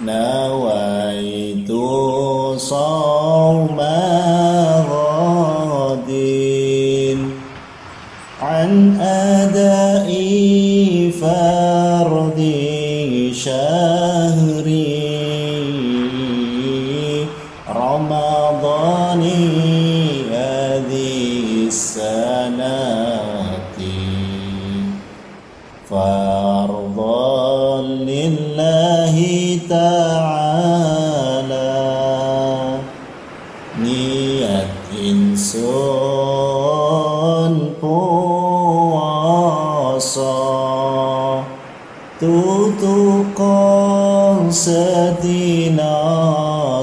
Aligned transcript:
نويت 0.00 1.70
صوم 2.68 3.09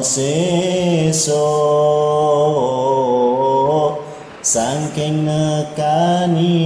sesuk 0.03 1.39
saking 4.43 5.27
nekani 5.29 6.57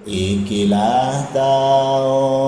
ikilah 0.08 1.30
taun 1.36 2.41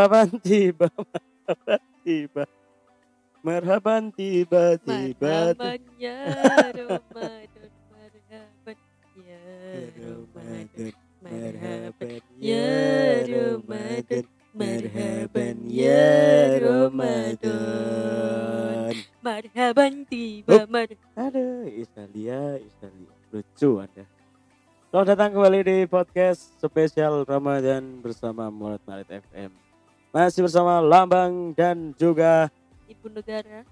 Marhaban 0.00 0.40
tiba, 0.40 0.88
marhaban 0.96 1.84
tiba. 2.00 2.48
Marhaban 3.44 4.04
tiba 4.16 4.80
tiba. 4.80 5.52
Marhaban 5.52 5.80
ya 6.00 6.24
Ramadan 6.72 7.68
Marhaban 7.92 8.80
ya 9.20 9.44
Ramadan 10.00 10.96
Marhaban 11.20 12.24
ya 12.40 12.72
Ramadan 13.28 14.24
Marhaban 14.56 15.56
ya 15.68 16.08
Ramadan 16.64 17.44
Marhaban 19.20 20.08
tiba 20.08 20.64
mar 20.64 20.88
Aduh, 21.12 21.68
Isalia, 21.68 22.56
Isalia. 22.56 23.12
Lucu 23.28 23.84
Anda. 23.84 24.08
Selamat 24.88 25.12
datang 25.12 25.36
kembali 25.36 25.60
di 25.60 25.84
podcast 25.84 26.56
spesial 26.56 27.28
Ramadan 27.28 28.00
bersama 28.00 28.48
Murat 28.48 28.80
Marit 28.88 29.12
FM. 29.12 29.69
Masih 30.10 30.42
bersama 30.42 30.82
Lambang 30.82 31.54
dan 31.54 31.94
juga 31.94 32.50
Ibu 32.90 33.14
negara 33.14 33.62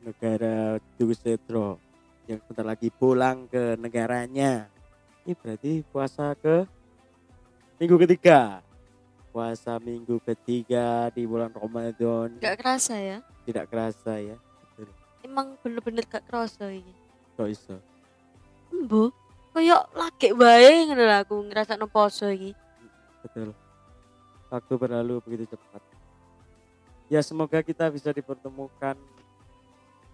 negara 0.00 0.80
Dusetro 0.96 1.76
yang 2.24 2.40
bentar 2.48 2.64
lagi 2.64 2.88
pulang 2.88 3.44
ke 3.52 3.76
negaranya. 3.76 4.72
Ini 5.22 5.36
berarti 5.36 5.84
puasa 5.92 6.32
ke 6.40 6.64
minggu 7.76 8.00
ketiga. 8.00 8.64
Puasa 9.28 9.76
minggu 9.76 10.24
ketiga 10.24 11.12
di 11.12 11.24
bulan 11.24 11.52
Ramadan 11.52 12.36
Gak 12.40 12.56
kerasa 12.60 13.00
ya 13.00 13.24
tidak 13.48 13.68
kerasa 13.68 14.20
ya. 14.20 14.36
Betul. 14.36 14.88
Emang 15.24 15.56
bener-bener 15.60 16.04
gak 16.04 16.28
kerasa 16.28 16.68
ini 16.68 16.92
Kok 17.36 17.48
iso? 17.48 17.76
Embo 18.68 19.08
Kayak 19.52 19.88
wae 20.36 20.88
ngono 20.88 21.02
lho 21.04 21.16
aku 21.20 21.34
ngerasa 21.44 21.76
no 21.76 21.88
poso 21.88 22.28
iki 22.28 22.56
Betul. 23.20 23.52
Waktu 24.52 24.72
berlalu 24.76 25.16
begitu 25.24 25.56
cepat. 25.56 25.80
Ya 27.08 27.24
semoga 27.24 27.64
kita 27.64 27.88
bisa 27.88 28.12
dipertemukan 28.12 28.96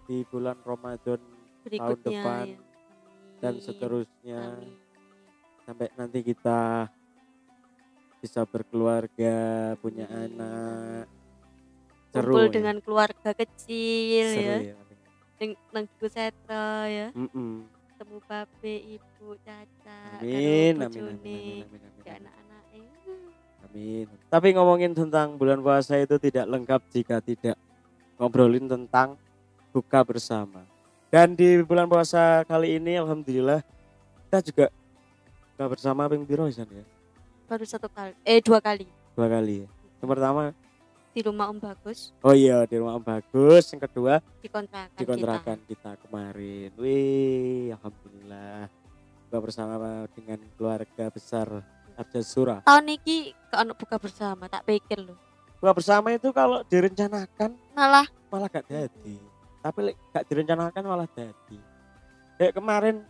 di 0.07 0.23
bulan 0.31 0.55
Ramadan 0.63 1.19
Berikutnya 1.67 2.23
depan 2.23 2.45
ya. 2.47 2.59
dan 3.39 3.53
Amin. 3.55 3.63
seterusnya 3.63 4.41
Amin. 4.57 4.73
sampai 5.63 5.87
nanti 5.93 6.19
kita 6.23 6.87
bisa 8.19 8.43
berkeluarga, 8.43 9.37
punya 9.79 10.07
Amin. 10.07 10.39
anak. 10.39 11.05
Seru 12.09 12.35
Kumpul 12.35 12.47
ya. 12.47 12.53
dengan 12.57 12.75
keluarga 12.81 13.29
kecil 13.37 14.25
Seru 14.33 14.55
ya 14.65 14.73
ya. 14.73 14.75
Neng 15.39 15.51
nang 15.71 15.85
Duku 15.87 16.07
Setra 16.09 16.89
ya 16.89 17.07
Mm-mm. 17.13 17.63
ketemu 17.93 18.17
babe 18.25 18.75
ibu 18.97 19.27
caca 19.45 19.99
Amin, 20.19 20.73
amin, 20.83 21.05
amin, 21.05 21.05
amin, 21.05 21.63
amin, 21.63 21.81
amin, 21.85 22.01
ya 22.01 22.17
amin. 22.17 22.23
anak-anaknya 22.25 22.48
Amin. 23.69 24.09
Tapi 24.29 24.47
ngomongin 24.57 24.97
tentang 24.97 25.37
bulan 25.37 25.61
puasa 25.61 26.01
itu 26.01 26.17
tidak 26.17 26.49
lengkap 26.49 26.81
jika 26.89 27.21
tidak 27.21 27.57
ngobrolin 28.17 28.65
tentang 28.65 29.13
buka 29.69 30.01
bersama. 30.01 30.65
Dan 31.09 31.33
di 31.37 31.61
bulan 31.61 31.85
puasa 31.85 32.45
kali 32.45 32.81
ini 32.81 32.97
alhamdulillah 32.97 33.61
kita 34.29 34.39
juga 34.45 34.65
buka 35.53 35.65
bersama 35.73 36.05
ping 36.09 36.25
piro 36.25 36.45
ya? 36.49 36.65
baru 37.49 37.65
satu 37.65 37.89
kali 37.89 38.13
eh 38.21 38.37
dua 38.45 38.61
kali 38.61 38.85
Dua 39.17 39.25
kali 39.25 39.65
ya. 39.65 39.67
Yang 39.99 40.09
pertama, 40.15 40.43
di 41.11 41.21
rumah 41.25 41.49
Om 41.49 41.59
Bagus 41.59 42.13
oh 42.21 42.31
iya 42.37 42.61
di 42.69 42.77
rumah 42.77 42.93
Om 43.01 43.03
Bagus, 43.03 43.65
yang 43.73 43.81
kedua 43.81 44.21
di 44.39 44.47
kontrakan 44.53 44.97
di 44.97 45.05
kontrakan 45.05 45.57
kita, 45.65 45.91
kemarin. 46.05 46.69
Wih, 46.77 47.73
alhamdulillah 47.73 48.69
buka 49.29 49.37
bersama 49.41 50.05
dengan 50.13 50.39
keluarga 50.57 51.05
besar 51.09 51.49
Surah. 52.23 52.59
kita 52.63 52.69
tahun 52.69 52.85
ini 52.95 53.17
ke 53.35 53.55
anak 53.55 53.75
buka 53.75 53.95
bersama 53.99 54.47
tak 54.47 54.63
pikir 54.63 54.99
loh 55.03 55.17
Buka 55.59 55.75
bersama 55.75 56.15
itu 56.15 56.31
kalau 56.31 56.63
direncanakan 56.71 57.51
malah? 57.75 58.07
Malah 58.31 58.47
gak 58.47 58.67
jadi 58.71 59.17
tapi 59.59 59.91
lek 59.91 59.95
gak 60.15 60.23
direncanakan 60.31 60.83
malah 60.87 61.07
jadi 61.11 61.59
kayak 62.39 62.55
kemarin 62.55 63.03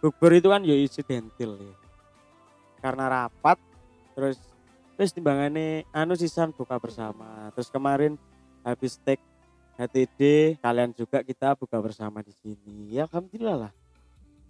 bubur 0.00 0.32
itu 0.32 0.48
kan 0.48 0.64
ya 0.64 0.76
insidental 0.76 1.60
ya. 1.60 1.74
Karena 2.80 3.04
rapat 3.08 3.60
terus 4.16 4.40
terus 4.96 5.12
timbangannya 5.12 5.84
anu 5.92 6.16
sisan 6.16 6.52
buka 6.56 6.80
bersama. 6.80 7.52
Terus 7.52 7.68
kemarin 7.68 8.16
habis 8.64 8.96
take 9.04 9.20
HTD 9.76 10.54
kalian 10.64 10.96
juga 10.96 11.20
kita 11.20 11.52
buka 11.56 11.76
bersama 11.80 12.24
di 12.24 12.32
sini. 12.32 12.96
Ya 12.96 13.04
alhamdulillah 13.04 13.68
lah 13.68 13.72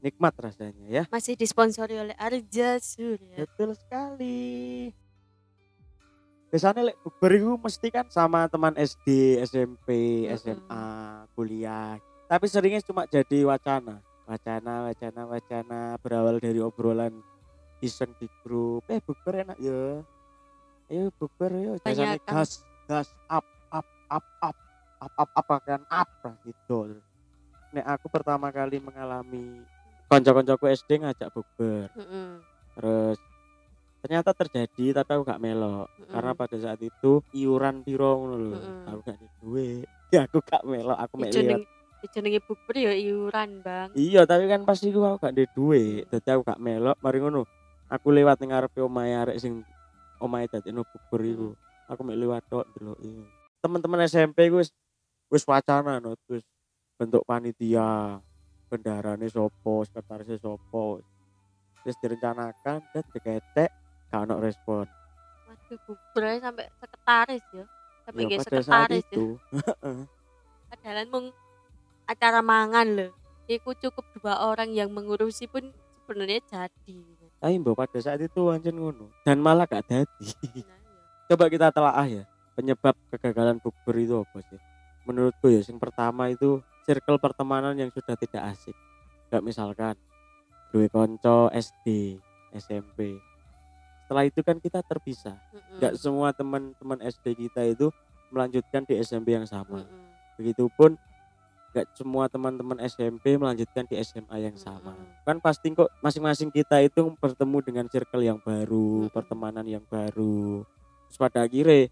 nikmat 0.04 0.36
rasanya 0.36 0.84
ya 0.84 1.02
masih 1.08 1.32
disponsori 1.32 1.96
oleh 1.96 2.12
Arja 2.20 2.76
Surya 2.76 3.40
betul 3.40 3.72
sekali 3.72 4.92
biasanya 6.54 6.86
lek 6.86 7.02
itu 7.02 7.50
mesti 7.58 7.90
kan 7.90 8.06
sama 8.14 8.46
teman 8.46 8.78
SD, 8.78 9.42
SMP. 9.42 10.22
SMA, 10.38 10.86
kuliah. 11.34 11.98
Tapi 12.30 12.46
seringnya 12.46 12.78
cuma 12.86 13.10
jadi 13.10 13.42
wacana, 13.42 13.98
wacana, 14.22 14.86
wacana, 14.86 15.22
wacana 15.26 15.80
berawal 15.98 16.38
dari 16.38 16.62
obrolan 16.62 17.10
iseng 17.82 18.14
di 18.22 18.30
grup. 18.46 18.86
Eh 18.86 19.02
bukber 19.02 19.42
enak 19.42 19.58
ya, 19.58 19.98
ayo 20.94 21.10
bukber 21.18 21.50
yuk. 21.58 21.82
Biasanya 21.82 22.22
gas, 22.22 22.62
gas, 22.86 23.10
up, 23.26 23.42
up, 23.74 23.88
up, 24.06 24.26
up, 24.38 24.56
up, 25.02 25.10
up, 25.18 25.30
up, 25.34 25.62
kan 25.66 25.82
up 25.90 26.10
lah 26.22 26.38
gitu. 26.46 27.02
Nek 27.74 27.98
aku 27.98 28.06
pertama 28.06 28.54
kali 28.54 28.78
mengalami 28.78 29.58
konco-koncoku 30.06 30.64
SD 30.68 31.02
ngajak 31.02 31.28
bukber. 31.30 31.88
Mm-mm, 31.94 32.42
terus 32.74 33.18
ternyata 34.04 34.36
terjadi 34.36 35.00
tapi 35.00 35.10
aku 35.16 35.22
gak 35.24 35.40
melok. 35.40 35.88
Mm-mm. 35.96 36.12
karena 36.12 36.32
pada 36.36 36.56
saat 36.60 36.80
itu 36.80 37.24
iuran 37.32 37.80
piro 37.82 38.20
ngono 38.20 38.36
lho. 38.36 38.52
Mm-mm. 38.54 38.88
aku 38.88 38.98
gak 39.02 39.16
ada 39.18 39.28
duit. 39.40 39.86
Ya 40.14 40.30
aku 40.30 40.38
gak 40.46 40.62
melok 40.62 40.94
aku 40.94 41.14
mek 41.18 41.34
Dijeneng- 41.34 41.66
dijenengi 41.98 42.40
bukber 42.44 42.76
ya 42.78 42.92
iuran 42.94 43.50
bang. 43.64 43.88
Iya 43.96 44.22
tapi 44.28 44.46
kan 44.46 44.62
pasti 44.62 44.92
aku 44.92 45.02
aku 45.02 45.18
gak 45.24 45.34
ada 45.34 45.44
duit. 45.50 46.06
Dadi 46.06 46.28
aku 46.30 46.42
gak 46.46 46.60
melok 46.62 46.96
mari 47.02 47.18
ngono. 47.18 47.42
Aku 47.90 48.14
lewat 48.14 48.38
ning 48.38 48.54
ngarepe 48.54 48.78
omahe 48.78 49.10
arek 49.10 49.40
sing 49.42 49.64
omahe 50.20 50.46
dadekno 50.46 50.86
bubur 50.86 51.20
iku. 51.20 51.48
Aku 51.90 52.00
mek 52.00 52.16
liwat 52.16 52.44
tok 52.46 52.64
delok 52.72 52.96
iya 53.02 53.24
teman-teman 53.60 54.04
SMP 54.04 54.52
wis 54.52 54.68
wis 55.32 55.40
wacana 55.48 55.96
no 55.96 56.12
terus 56.28 56.44
bentuk 57.00 57.24
panitia 57.24 58.20
bendarane 58.74 59.30
sopo, 59.30 59.86
sekretarisnya 59.86 60.42
sopo. 60.42 60.98
Terus 61.86 61.96
direncanakan 62.02 62.82
dan 62.90 63.04
diketek 63.14 63.70
gak 64.10 64.20
ono 64.26 64.42
respon. 64.42 64.84
Waduh, 65.46 65.78
bubur 65.86 66.22
aja 66.26 66.50
sampai 66.50 66.66
sekretaris 66.82 67.44
ya. 67.54 67.64
Sampai 68.04 68.22
Ya, 68.26 68.38
sekretaris 68.42 69.04
ya. 69.06 69.14
itu, 69.14 69.26
Padahal 70.68 71.06
mung 71.06 71.26
acara 72.04 72.40
mangan 72.42 72.86
loh. 72.90 73.10
Iku 73.46 73.76
cukup 73.76 74.04
dua 74.18 74.48
orang 74.48 74.72
yang 74.72 74.88
mengurusi 74.90 75.44
pun 75.46 75.68
sebenarnya 76.02 76.40
jadi. 76.48 76.98
tapi 77.38 77.60
mbak 77.60 77.76
pada 77.76 77.98
saat 78.00 78.24
itu 78.24 78.48
anjir 78.48 78.72
ngono. 78.72 79.12
Dan 79.22 79.44
malah 79.44 79.68
gak 79.68 79.84
jadi. 79.84 80.08
Nah, 80.08 80.48
iya. 80.56 80.76
Coba 81.28 81.52
kita 81.52 81.68
telaah 81.68 82.06
ya, 82.08 82.24
penyebab 82.56 82.96
kegagalan 83.12 83.60
bukber 83.60 83.96
itu 84.00 84.16
apa 84.16 84.38
sih? 84.48 84.60
Menurutku 85.04 85.52
ya, 85.52 85.60
yang 85.60 85.76
pertama 85.76 86.32
itu 86.32 86.64
circle 86.84 87.18
pertemanan 87.18 87.74
yang 87.74 87.90
sudah 87.90 88.14
tidak 88.14 88.54
asik. 88.54 88.76
Gak 89.32 89.42
misalkan, 89.42 89.96
duwe 90.70 90.86
konco 90.92 91.48
SD, 91.50 92.20
SMP. 92.54 93.18
Setelah 94.04 94.24
itu 94.28 94.44
kan 94.44 94.60
kita 94.60 94.84
terpisah. 94.84 95.40
Mm-mm. 95.50 95.80
Gak 95.80 95.96
semua 95.96 96.30
teman-teman 96.36 97.00
SD 97.00 97.48
kita 97.48 97.64
itu 97.64 97.88
melanjutkan 98.28 98.84
di 98.84 99.00
SMP 99.00 99.32
yang 99.32 99.48
sama. 99.48 99.80
Mm-mm. 99.80 100.02
Begitupun 100.36 101.00
gak 101.74 101.88
semua 101.96 102.28
teman-teman 102.28 102.78
SMP 102.84 103.34
melanjutkan 103.40 103.88
di 103.88 103.96
SMA 104.04 104.44
yang 104.44 104.56
sama. 104.60 104.92
Mm-mm. 104.92 105.24
Kan 105.24 105.40
pasti 105.40 105.72
kok 105.72 105.88
masing-masing 106.04 106.52
kita 106.52 106.84
itu 106.84 107.16
bertemu 107.16 107.58
dengan 107.64 107.86
circle 107.88 108.22
yang 108.22 108.38
baru, 108.44 109.08
Mm-mm. 109.08 109.14
pertemanan 109.14 109.64
yang 109.64 109.82
baru. 109.88 110.62
Terus 111.08 111.18
pada 111.18 111.48
akhirnya 111.48 111.88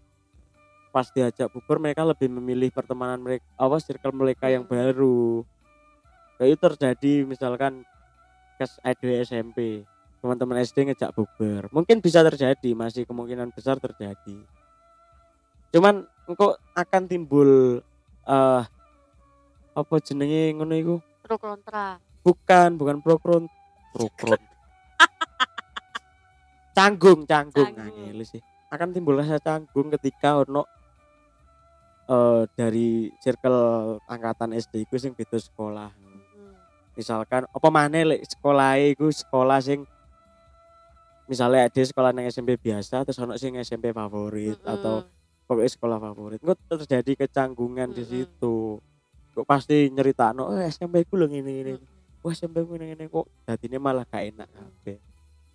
pas 0.93 1.09
diajak 1.09 1.49
bubur 1.49 1.81
mereka 1.81 2.05
lebih 2.05 2.29
memilih 2.29 2.69
pertemanan 2.69 3.17
mereka, 3.17 3.41
apa 3.57 3.81
circle 3.81 4.13
mereka 4.13 4.53
yang 4.53 4.61
baru. 4.61 5.41
Kayak 6.37 6.49
itu 6.53 6.61
terjadi 6.69 7.13
misalkan 7.25 7.81
kes 8.61 8.77
SD 8.85 9.25
SMP 9.25 9.89
teman-teman 10.23 10.63
SD 10.63 10.87
ngejak 10.87 11.11
bubur 11.11 11.67
mungkin 11.75 11.99
bisa 11.99 12.23
terjadi 12.23 12.71
masih 12.71 13.03
kemungkinan 13.03 13.51
besar 13.51 13.75
terjadi 13.75 14.39
cuman 15.75 16.07
engkau 16.29 16.55
akan 16.71 17.03
timbul 17.09 17.81
eh 18.23 18.63
apa 19.73 19.95
jenenge 19.99 20.53
ngono 20.55 20.73
iku 20.79 20.95
Pro 21.25 21.35
kontra. 21.35 21.99
bukan 22.23 22.79
bukan 22.79 23.03
prokron 23.03 23.43
prokron 23.91 24.39
canggung 26.77 27.27
canggung 27.27 27.73
Canggung. 27.73 27.91
ngangel 27.91 28.23
sih 28.23 28.39
akan 28.71 28.95
timbul 28.95 29.19
rasa 29.19 29.43
canggung 29.43 29.91
ketika 29.97 30.39
ono 30.39 30.63
eh 32.03 32.43
dari 32.59 33.07
circle 33.23 33.95
angkatan 34.11 34.51
SD 34.51 34.83
iku 34.83 34.99
sing 34.99 35.15
beda 35.15 35.39
sekolah 35.39 35.87
Mm-mm. 35.95 36.51
misalkan 36.99 37.47
apa 37.47 37.67
maneh 37.71 38.03
lek 38.03 38.21
sekolah 38.27 38.75
iku 38.91 39.07
sekolah 39.07 39.63
sing 39.63 39.87
misalnya 41.31 41.71
ada 41.71 41.79
sekolah 41.79 42.11
nang 42.11 42.27
SMP 42.27 42.59
biasa 42.59 43.07
terus 43.07 43.15
ono 43.23 43.39
sing 43.39 43.55
SMP 43.63 43.95
favorit 43.95 44.59
Mm-mm. 44.59 44.73
atau 44.75 45.07
pokoknya 45.47 45.71
sekolah 45.71 45.97
favorit 46.03 46.39
kok 46.43 46.59
terjadi 46.67 47.23
kecanggungan 47.23 47.95
di 47.95 48.03
Mm-mm. 48.03 48.11
situ 48.11 48.83
kok 49.31 49.47
pasti 49.47 49.87
nyerita 49.87 50.35
no 50.35 50.51
oh, 50.51 50.59
SMP 50.67 51.07
ku 51.07 51.15
lho 51.15 51.31
ngene 51.31 51.51
ngene 51.55 51.71
Mm-mm. 51.79 52.19
wah 52.19 52.35
SMP 52.35 52.67
ku 52.67 52.75
ngene 52.75 52.99
ngene 52.99 53.07
kok 53.07 53.31
dadine 53.47 53.79
malah 53.79 54.03
gak 54.03 54.27
enak 54.27 54.51
kabeh 54.51 54.99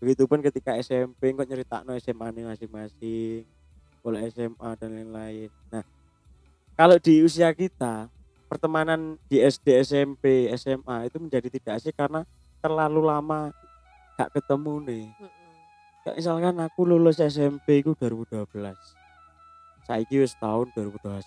begitupun 0.01 0.41
ketika 0.41 0.81
SMP 0.81 1.37
kok 1.37 1.44
nyerita 1.44 1.85
no 1.85 1.93
SMA 2.01 2.33
masing-masing 2.33 3.44
boleh 4.01 4.25
SMA 4.33 4.71
dan 4.81 4.97
lain-lain 4.97 5.53
nah 5.69 5.85
kalau 6.79 6.95
di 7.03 7.27
usia 7.27 7.51
kita 7.51 8.07
pertemanan 8.47 9.19
di 9.27 9.43
SD 9.43 9.83
SMP 9.83 10.47
SMA 10.55 11.11
itu 11.11 11.19
menjadi 11.19 11.51
tidak 11.51 11.83
asik 11.83 11.99
karena 11.99 12.23
terlalu 12.63 13.03
lama 13.03 13.51
gak 14.15 14.31
ketemu 14.39 14.75
nih. 14.87 15.07
Kayak 16.07 16.17
misalkan 16.23 16.55
aku 16.63 16.87
lulus 16.87 17.19
SMP 17.19 17.83
itu 17.83 17.99
2012 17.99 18.47
saiki 19.91 20.23
wis 20.23 20.39
tahun 20.39 20.71
2021 20.77 21.27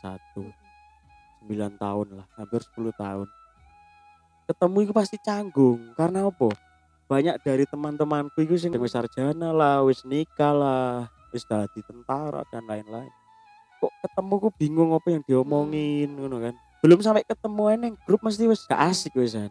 9 1.44 1.84
tahun 1.84 2.08
lah 2.16 2.28
hampir 2.40 2.62
10 2.64 2.96
tahun. 2.96 3.28
Ketemu 4.48 4.78
itu 4.88 4.94
pasti 4.96 5.18
canggung 5.20 5.92
karena 6.00 6.32
apa? 6.32 6.48
Banyak 7.12 7.44
dari 7.44 7.68
teman-temanku 7.68 8.40
itu 8.40 8.56
sing 8.56 8.72
wis 8.80 8.96
sarjana 8.96 9.52
lah 9.52 9.84
wis 9.84 10.08
nikah 10.08 10.56
lah 10.56 11.12
wis 11.36 11.44
dadi 11.44 11.84
tentara 11.84 12.48
dan 12.48 12.64
lain-lain 12.64 13.12
kok 13.82 13.92
ketemu 14.06 14.34
ku 14.38 14.50
bingung 14.54 14.94
apa 14.94 15.08
yang 15.10 15.26
diomongin 15.26 16.14
ngono 16.14 16.38
kan 16.38 16.54
belum 16.86 17.02
sampai 17.02 17.26
ketemu 17.26 17.64
neng 17.82 17.94
grup 18.06 18.22
mesti 18.22 18.46
wis 18.46 18.70
gak 18.70 18.94
asik 18.94 19.18
wisan 19.18 19.50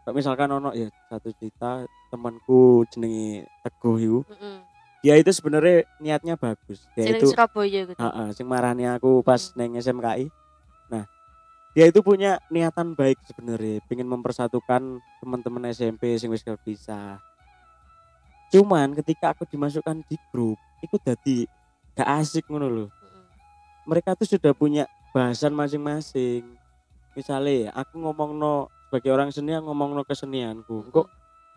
Kayak 0.00 0.16
misalkan 0.16 0.48
ono 0.48 0.72
ya 0.72 0.88
satu 1.12 1.28
cerita 1.36 1.84
temanku 2.08 2.88
jenenge 2.88 3.44
Teguh 3.62 3.96
itu 4.00 4.18
Mm-mm. 4.26 4.64
dia 5.04 5.14
itu 5.20 5.30
sebenarnya 5.32 5.84
niatnya 6.00 6.34
bagus 6.40 6.88
dia 6.96 7.14
itu 7.14 7.32
Surabaya 7.32 7.88
gitu. 7.88 7.96
Heeh, 7.96 8.26
sing 8.36 8.48
marani 8.48 8.84
aku 8.88 9.24
pas 9.24 9.52
neng 9.56 9.76
SMKI. 9.76 10.28
Nah, 10.92 11.04
dia 11.72 11.88
itu 11.88 12.02
punya 12.02 12.36
niatan 12.52 12.92
baik 12.98 13.16
sebenarnya, 13.24 13.80
pengen 13.88 14.10
mempersatukan 14.10 15.00
teman-teman 15.22 15.70
SMP 15.72 16.16
sing 16.20 16.28
wis 16.28 16.44
bisa. 16.66 17.16
Cuman 18.50 18.92
ketika 18.98 19.30
aku 19.30 19.46
dimasukkan 19.46 20.02
di 20.10 20.18
grup, 20.34 20.58
itu 20.82 20.96
jadi 21.00 21.46
gak 22.00 22.10
asik 22.24 22.48
ngono 22.48 22.68
loh. 22.72 22.88
Mereka 23.84 24.16
tuh 24.16 24.24
sudah 24.24 24.56
punya 24.56 24.88
bahasan 25.12 25.52
masing-masing. 25.52 26.48
Misalnya 27.12 27.76
aku 27.76 28.00
ngomong 28.00 28.40
no 28.40 28.72
sebagai 28.88 29.12
orang 29.12 29.28
seni 29.28 29.52
aku 29.52 29.68
ngomong 29.68 29.92
no 29.92 30.02
kesenianku. 30.08 30.88
Kok 30.88 31.06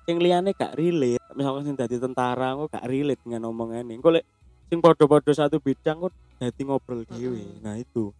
sing 0.03 0.19
liyane 0.19 0.51
gak 0.51 0.75
relate, 0.75 1.23
misalkan 1.31 1.63
sing 1.63 1.75
dadi 1.79 1.95
tentara 1.95 2.59
kok 2.59 2.75
gak 2.75 2.85
relate 2.91 3.23
dengan 3.23 3.47
omongan 3.47 3.87
ini. 3.87 4.03
Kok 4.03 4.13
lek 4.19 4.25
sing 4.67 4.83
podo-podo 4.83 5.31
satu 5.31 5.63
bidang 5.63 6.03
kok 6.03 6.13
dadi 6.43 6.61
ngobrol 6.67 7.07
dhewe. 7.07 7.39
Mm-mm. 7.39 7.63
Nah, 7.63 7.79
itu. 7.79 8.11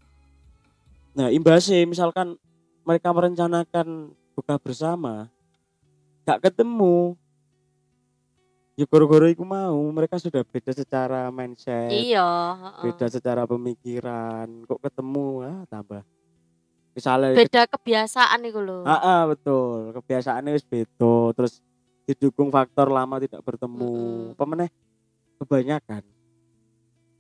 Nah, 1.13 1.27
imbasnya 1.27 1.83
misalkan 1.83 2.39
mereka 2.87 3.11
merencanakan 3.11 4.15
buka 4.31 4.55
bersama 4.63 5.27
gak 6.23 6.39
ketemu. 6.39 7.19
Ya 8.73 8.89
goro-goro 8.89 9.29
iku 9.29 9.45
mau, 9.45 9.77
mereka 9.93 10.17
sudah 10.17 10.41
beda 10.41 10.73
secara 10.73 11.29
mindset, 11.29 11.93
Iya, 11.93 12.25
beda 12.81 13.05
secara 13.05 13.45
pemikiran. 13.45 14.65
Kok 14.65 14.81
ketemu 14.81 15.27
ah 15.45 15.61
tambah. 15.69 16.01
Misalnya 16.97 17.37
Beda 17.37 17.69
kebiasaan 17.69 18.42
iku 18.49 18.65
lho. 18.65 18.81
Ah, 18.85 18.97
ah, 18.97 19.21
betul. 19.30 19.94
Kebiasaannya 19.94 20.57
wis 20.57 20.65
beda, 20.65 21.33
terus 21.37 21.61
didukung 22.09 22.49
faktor 22.49 22.89
lama 22.89 23.21
tidak 23.21 23.45
bertemu. 23.45 23.94
Apa 24.33 24.45
meneh? 24.49 24.69
Kebanyakan 25.37 26.01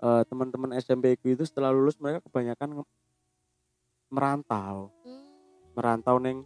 eh, 0.03 0.21
teman-teman 0.27 0.75
SMP 0.77 1.15
ku 1.15 1.31
itu 1.31 1.47
setelah 1.47 1.71
lulus 1.71 1.95
mereka 1.95 2.19
kebanyakan 2.27 2.83
merantau, 4.11 4.91
Hmm. 5.05 5.25
merantau 5.73 6.17
neng 6.19 6.43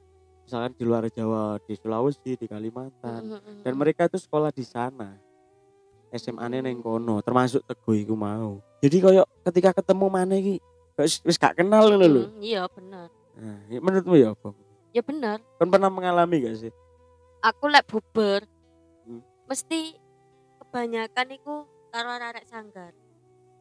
misalkan 0.47 0.71
di 0.79 0.83
luar 0.87 1.03
Jawa, 1.11 1.59
di 1.59 1.75
Sulawesi, 1.75 2.39
di 2.39 2.47
Kalimantan. 2.47 3.21
Mm-mm. 3.35 3.67
Dan 3.67 3.75
mereka 3.75 4.07
itu 4.07 4.15
sekolah 4.15 4.55
di 4.55 4.63
sana. 4.63 5.11
SMA-nya 6.07 6.63
neng 6.63 6.79
kono, 6.79 7.19
termasuk 7.19 7.67
Teguh 7.67 8.07
iku 8.07 8.15
mau. 8.15 8.63
Jadi 8.79 9.03
koyo 9.03 9.27
ketika 9.43 9.75
ketemu 9.75 10.07
mana 10.07 10.39
iki 10.39 10.63
wis 10.95 11.35
gak 11.35 11.59
kenal 11.59 11.91
ngono 11.91 12.07
lho. 12.07 12.23
Mm, 12.31 12.39
Iya, 12.39 12.63
bener. 12.71 13.07
Nah, 13.37 13.59
ya 13.67 13.79
menurutmu 13.83 14.15
ya 14.15 14.31
apa? 14.31 14.49
Ya 14.95 15.03
bener. 15.03 15.43
Kan 15.59 15.67
pernah 15.67 15.91
mengalami 15.91 16.47
gak 16.47 16.55
sih? 16.63 16.71
Aku 17.43 17.67
lek 17.67 17.83
buber 17.91 18.47
Hmm. 19.03 19.19
mesti 19.51 19.99
kebanyakan 20.63 21.27
iku 21.35 21.67
karo 21.91 22.07
arek 22.15 22.47
sanggar. 22.47 22.95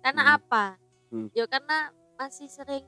Karena 0.07 0.23
Hmm. 0.23 0.35
apa? 0.39 0.65
Hmm. 1.11 1.29
Ya 1.35 1.51
karena 1.51 1.91
masih 2.15 2.47
sering 2.47 2.87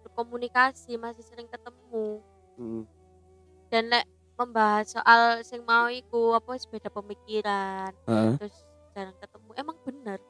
berkomunikasi, 0.00 0.96
masih 0.96 1.22
sering 1.22 1.46
ketemu. 1.46 2.24
Mm. 2.56 2.84
Dan 3.74 3.90
lek 3.90 4.06
membahas 4.38 4.86
soal 4.86 5.42
sing 5.42 5.66
mau 5.66 5.90
iku 5.90 6.30
apa 6.30 6.54
wis 6.54 6.62
beda 6.64 6.86
pemikiran, 6.88 7.90
Heeh. 8.06 8.38
terus 8.38 8.54
jarang 8.94 9.18
ketemu. 9.18 9.50
Emang 9.58 9.76
bener. 9.82 10.22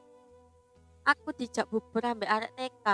Aku 1.05 1.29
dijak 1.29 1.69
buber 1.69 2.01
ambek 2.09 2.25
arek 2.25 2.51
TK. 2.57 2.85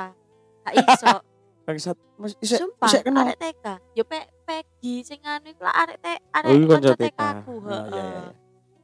Gak 0.67 0.75
iso. 0.83 1.23
Bangsat, 1.63 1.95
Mas 2.19 2.35
isek 2.43 2.59
Sumpah, 2.59 2.91
isek 2.91 3.07
kenal. 3.07 3.31
arek 3.31 3.39
TK. 3.39 3.65
Yo 3.95 4.03
pe 4.03 4.27
Peggy 4.43 5.07
sing 5.07 5.23
anu 5.23 5.47
iku 5.47 5.63
lah 5.63 5.87
arek 5.87 6.03
te 6.03 6.19
arek 6.35 6.51
Oh, 6.51 6.55
iku 6.59 6.67
kanca 6.67 6.95
TK. 6.99 7.19
Aku, 7.39 7.53
Oh, 7.55 7.59
iya, 7.63 7.71
iya, 7.71 7.79
heeh. 7.79 8.11
iya. 8.11 8.23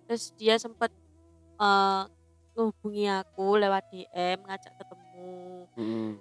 Terus 0.08 0.24
dia 0.40 0.56
sempet 0.56 0.92
eh 1.60 2.02
ngehubungi 2.56 3.06
aku 3.12 3.60
lewat 3.60 3.84
DM 3.92 4.40
ngajak 4.40 4.72
ketemu. 4.72 5.68
Mm, 5.76 6.12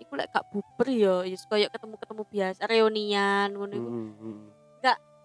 Iku 0.00 0.12
lek 0.16 0.32
gak 0.32 0.48
buber 0.48 0.88
yo, 0.88 1.20
ya 1.22 1.36
koyo 1.44 1.68
ketemu-ketemu 1.68 2.22
biasa, 2.24 2.60
reunian 2.64 3.52
ngono 3.52 3.74
iku. 3.76 3.90
mm, 3.92 4.10
mm. 4.16 4.38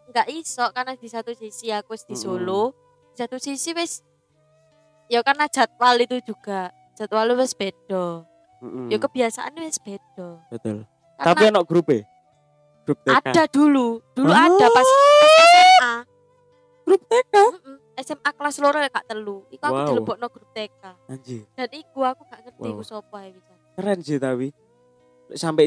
Gak 0.06 0.30
iso 0.30 0.62
karena 0.70 0.94
di 0.94 1.10
satu 1.10 1.34
sisi 1.34 1.74
aku 1.74 1.98
di. 1.98 2.14
Solo, 2.14 2.78
di 3.10 3.18
satu 3.18 3.42
sisi 3.42 3.74
wis 3.74 4.06
ya 5.06 5.22
karena 5.22 5.50
jadwal 5.50 5.98
itu 5.98 6.22
juga 6.22 6.70
jadwal 6.94 7.34
wis 7.34 7.58
beda. 7.58 8.22
Mm, 8.62 8.88
Ya 8.88 8.98
kebiasaan 8.98 9.58
wis 9.58 9.82
beda. 9.82 10.46
betul. 10.48 10.86
Karena 11.18 11.26
Tapi 11.26 11.44
ono 11.50 11.62
grup 11.64 11.90
e. 11.90 12.06
grup 12.86 13.02
TK. 13.02 13.18
Ada 13.18 13.50
dulu, 13.50 13.98
dulu 14.14 14.30
Ah. 14.30 14.46
ada 14.46 14.66
pas 14.70 14.86
SMA. 14.86 15.94
Grup 16.86 17.02
TK. 17.02 17.34
Mm-mm. 17.34 17.76
SMA 17.98 18.30
kelas 18.30 18.56
loro 18.62 18.78
ya 18.78 18.90
gak 18.94 19.10
telu. 19.10 19.42
Iku 19.50 19.64
aku 19.64 19.74
Wow. 19.74 19.88
dilebokno 19.90 20.28
grup 20.30 20.50
TK. 20.54 20.84
Anjir, 21.10 21.50
Dan 21.52 21.70
iku 21.74 22.06
aku 22.06 22.22
gak 22.30 22.46
ngerti 22.46 22.62
Wow. 22.62 22.74
iku 22.78 22.84
sapa 22.86 23.18
bisa. 23.26 23.54
keren 23.74 24.00
sih 24.00 24.22
tapi. 24.22 24.54
Sampai 25.34 25.66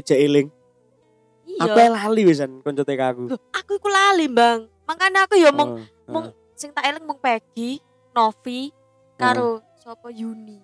jailing. 1.58 1.68
Aku 1.68 1.78
Iya. 1.80 1.90
lali 2.00 2.22
wisan 2.24 2.50
konco 2.60 2.82
TK 2.82 3.00
aku. 3.04 3.22
Loh, 3.28 3.40
aku 3.50 3.70
iku 3.74 3.88
lali, 3.88 4.26
Bang. 4.26 4.66
Makanya 4.84 5.24
aku 5.24 5.34
ya 5.34 5.50
mung 5.50 5.78
Oh, 5.78 5.84
mung 6.08 6.26
sing 6.52 6.70
tak 6.70 6.84
eling 6.84 7.02
mung 7.02 7.18
Peggy, 7.18 7.78
Novi, 8.10 8.72
karo 9.14 9.60
sapa 9.76 10.08
Yuni. 10.08 10.58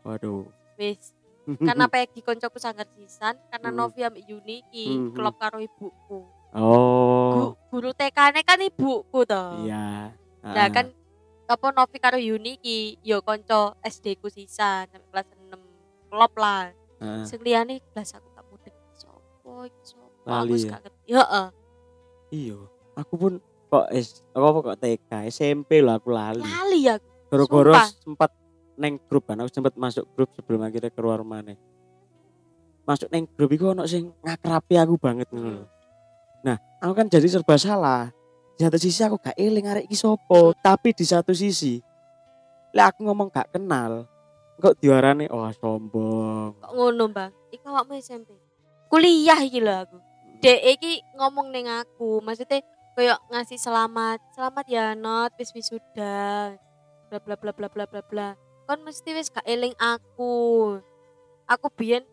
Waduh. 0.00 0.46
Wis, 0.74 1.10
karena 1.66 1.86
Peggy 1.86 2.20
koncoku 2.20 2.56
sangat 2.56 2.86
sisan, 2.94 3.34
karena 3.48 3.68
Hmm. 3.68 3.78
Novi 3.78 4.00
ambek 4.00 4.24
Yuni 4.24 4.62
ki 4.66 4.84
Hmm. 4.86 5.10
klop 5.12 5.36
karo 5.36 5.58
ibuku. 5.58 6.22
Oh. 6.54 7.32
Gu- 7.50 7.56
Guru 7.68 7.90
TK-ne 7.92 8.40
kan 8.40 8.56
ibuku 8.58 9.20
toh. 9.24 9.58
Iya. 9.60 10.14
Nah 10.40 10.54
Ah. 10.56 10.70
kan 10.70 10.86
apa 11.44 11.66
Novi 11.70 11.98
karo 11.98 12.16
Yuni 12.16 12.56
ki 12.56 12.76
yo 13.02 13.20
konco 13.20 13.74
SD 13.80 14.16
ku 14.16 14.28
sisan 14.28 14.86
sampai 14.86 15.08
kelas 15.10 15.26
6. 15.28 15.58
Klop 16.06 16.32
lah. 16.34 16.70
Ah. 16.96 17.26
Sing 17.26 17.42
liyane 17.42 17.82
kelas 17.90 18.14
aku 18.14 18.28
tak 18.30 18.46
mudeng 18.46 18.70
iki 18.72 18.94
sopo. 18.96 19.66
Lali 20.24 20.56
Aku 20.56 20.68
ya? 21.06 21.20
Heeh. 21.20 21.46
Iya. 22.32 22.58
Aku 22.96 23.14
pun 23.20 23.32
kok 23.68 23.86
S 23.90 24.22
apa 24.32 24.46
kok 24.62 24.78
TK, 24.80 25.10
SMP 25.28 25.84
lah 25.84 26.00
aku 26.00 26.14
lali. 26.14 26.42
Lali 26.42 26.80
ya. 26.88 26.96
Goro-goro 27.28 27.74
sempat 28.02 28.30
neng 28.78 28.98
grup 29.10 29.26
kan, 29.26 29.38
aku 29.38 29.50
sempat 29.50 29.74
masuk 29.74 30.06
grup 30.14 30.30
sebelum 30.34 30.62
akhirnya 30.62 30.90
keluar 30.94 31.22
mana. 31.26 31.58
Masuk 32.86 33.10
neng 33.10 33.26
grup 33.34 33.50
itu 33.50 33.66
ono 33.66 33.82
sing 33.86 34.14
ngakrapi 34.22 34.74
aku 34.78 34.94
banget 34.98 35.26
ngono. 35.34 35.66
Nah, 36.46 36.56
aku 36.78 36.92
kan 36.94 37.06
jadi 37.10 37.26
serba 37.26 37.58
salah. 37.58 38.14
Di 38.54 38.62
satu 38.62 38.78
sisi 38.78 39.02
aku 39.02 39.18
gak 39.18 39.34
eling 39.34 39.66
arek 39.66 39.84
iki 39.90 39.98
sopo, 39.98 40.54
tapi 40.62 40.94
di 40.94 41.02
satu 41.02 41.34
sisi 41.34 41.82
lek 42.74 42.94
aku 42.94 43.06
ngomong 43.06 43.30
gak 43.30 43.50
kenal, 43.54 44.06
kok 44.62 44.78
diarani 44.78 45.26
oh 45.30 45.50
sombong. 45.58 46.58
Kok 46.62 46.72
ngono, 46.74 47.10
Bang? 47.10 47.34
Iku 47.50 47.66
awakmu 47.70 47.98
SMP. 47.98 48.34
Kuliah 48.86 49.42
iki 49.42 49.58
lho 49.58 49.74
aku. 49.74 49.98
Dek 50.44 50.60
iki 50.76 51.00
ngomong 51.16 51.48
ning 51.48 51.64
aku, 51.72 52.20
maksudnya 52.20 52.60
kayak 52.92 53.16
ngasih 53.32 53.56
selamat, 53.56 54.20
selamat 54.36 54.64
ya 54.68 54.92
Not, 54.92 55.32
wis 55.40 55.56
wisuda. 55.56 56.52
Bla 57.08 57.16
bla 57.16 57.32
bla 57.40 57.48
bla 57.56 57.72
bla 57.72 57.88
bla 57.88 58.04
bla. 58.04 58.28
Kon 58.68 58.84
mesti 58.84 59.16
wis 59.16 59.32
gak 59.32 59.48
eling 59.48 59.72
aku. 59.80 60.76
Aku 61.48 61.72
biyen 61.72 62.04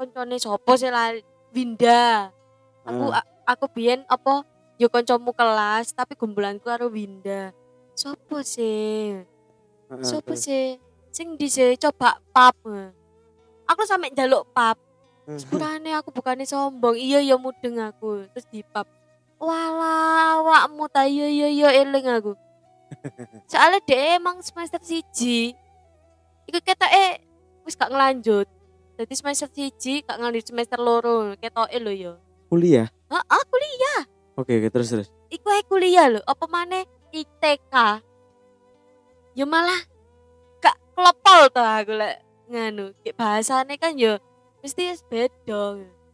koncone 0.00 0.40
sapa 0.40 0.72
sih 0.80 0.88
lah 0.88 1.20
Winda. 1.52 2.32
Aku 2.88 3.12
a- 3.12 3.28
aku 3.44 3.68
biyen 3.68 4.08
apa 4.08 4.48
yo 4.80 4.88
kancamu 4.88 5.36
kelas 5.36 5.92
tapi 5.92 6.16
gumpulanku 6.16 6.64
karo 6.64 6.88
Winda. 6.88 7.52
Sopo 7.92 8.40
sih? 8.40 9.20
Heeh, 9.20 10.00
Sopo 10.00 10.32
terus. 10.32 10.48
sih? 10.48 10.80
Sing 11.12 11.36
di 11.36 11.44
coba 11.76 12.24
pap. 12.32 12.56
Aku 13.68 13.84
sampe 13.84 14.08
njaluk 14.16 14.48
pap. 14.56 14.80
Sepurane 15.26 15.90
aku 15.98 16.14
bukannya 16.14 16.46
sombong. 16.46 16.94
Iya 16.94 17.18
ya 17.18 17.34
mudeng 17.34 17.82
aku. 17.82 18.30
Terus 18.30 18.46
di 18.46 18.62
pap. 18.62 18.86
Walah, 19.36 20.40
awakmu 20.40 20.86
ta 20.88 21.04
iya 21.04 21.26
iya 21.26 21.50
iya 21.50 21.68
eling 21.82 22.06
aku. 22.06 22.32
Soalnya 23.50 23.82
dia 23.82 24.16
emang 24.16 24.38
semester 24.40 24.78
siji. 24.80 25.52
Iku 26.46 26.62
kata 26.62 26.86
eh 26.94 27.18
wis 27.66 27.74
gak 27.74 27.90
ngelanjut. 27.90 28.46
Jadi 28.96 29.14
semester 29.18 29.50
siji 29.50 30.06
gak 30.06 30.22
ngelanjut 30.22 30.46
semester 30.46 30.78
loro. 30.78 31.34
Ketoke 31.42 31.74
lho 31.82 31.92
ya. 31.92 32.12
kuliah. 32.46 32.86
Heeh, 33.10 33.42
kuliah. 33.50 34.00
Oke, 34.38 34.52
oke 34.62 34.68
terus 34.70 34.88
terus. 34.94 35.08
Iku 35.28 35.50
ae 35.50 35.66
kuliah 35.66 36.06
lho. 36.06 36.22
Apa 36.22 36.46
maneh 36.46 36.86
ITK. 37.10 37.74
Ya 39.34 39.44
malah 39.44 39.82
gak 40.62 40.78
klepol 40.94 41.50
to 41.50 41.60
aku 41.60 41.92
lek 41.98 42.22
nganu. 42.46 42.94
Kayak 43.02 43.18
bahasane 43.18 43.74
kan 43.76 43.98
ya 43.98 44.22
mesti 44.66 44.82
beda. 45.06 45.62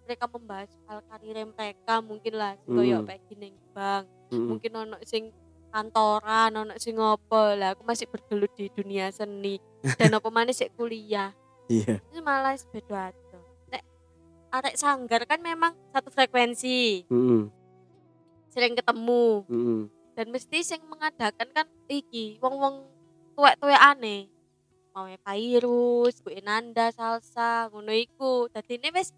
Mereka 0.05 0.25
membahas 0.29 0.69
hal 0.85 1.01
karir 1.09 1.49
mereka 1.49 2.05
mungkin 2.05 2.37
lah 2.37 2.53
sing 2.61 2.69
koyo 2.69 3.01
Hmm. 3.01 3.09
kayak 3.09 3.23
gini 3.27 3.49
bang. 3.73 4.05
Mm-mm. 4.29 4.49
Mungkin 4.53 4.73
ono 4.77 4.97
sing 5.03 5.33
kantoran, 5.73 6.53
ono 6.53 6.77
sing 6.77 7.01
ngopo 7.01 7.57
lah. 7.57 7.73
Aku 7.73 7.81
masih 7.83 8.05
bergelut 8.07 8.53
di 8.53 8.69
dunia 8.69 9.09
seni. 9.09 9.57
Dan 9.97 10.13
apa 10.21 10.29
maneh 10.29 10.53
sik 10.53 10.77
kuliah. 10.77 11.33
Iya. 11.67 12.05
Ini 12.13 12.21
malah 12.21 12.53
beda 12.69 13.09
aja. 13.09 13.39
Nek 13.73 13.83
arek 14.53 14.77
sanggar 14.77 15.25
kan 15.25 15.41
memang 15.41 15.73
satu 15.89 16.13
frekuensi, 16.13 17.09
Mm-mm. 17.09 17.49
sering 18.53 18.77
ketemu. 18.77 19.49
Mm-mm. 19.49 19.81
dan 20.13 20.29
mesti 20.29 20.61
sing 20.61 20.85
mengadakan 20.85 21.49
kan 21.57 21.65
iki 21.89 22.37
wong-wong 22.37 22.85
tuwek-tuwek 23.33 23.81
aneh 23.81 24.29
mau 24.93 25.09
virus, 25.09 26.21
Bu 26.21 26.31
Nanda, 26.45 26.93
salsa, 26.93 27.69
ngono 27.73 27.93
iku. 27.93 28.47
Dadi 28.53 28.77
ini 28.77 28.93
wis 28.93 29.11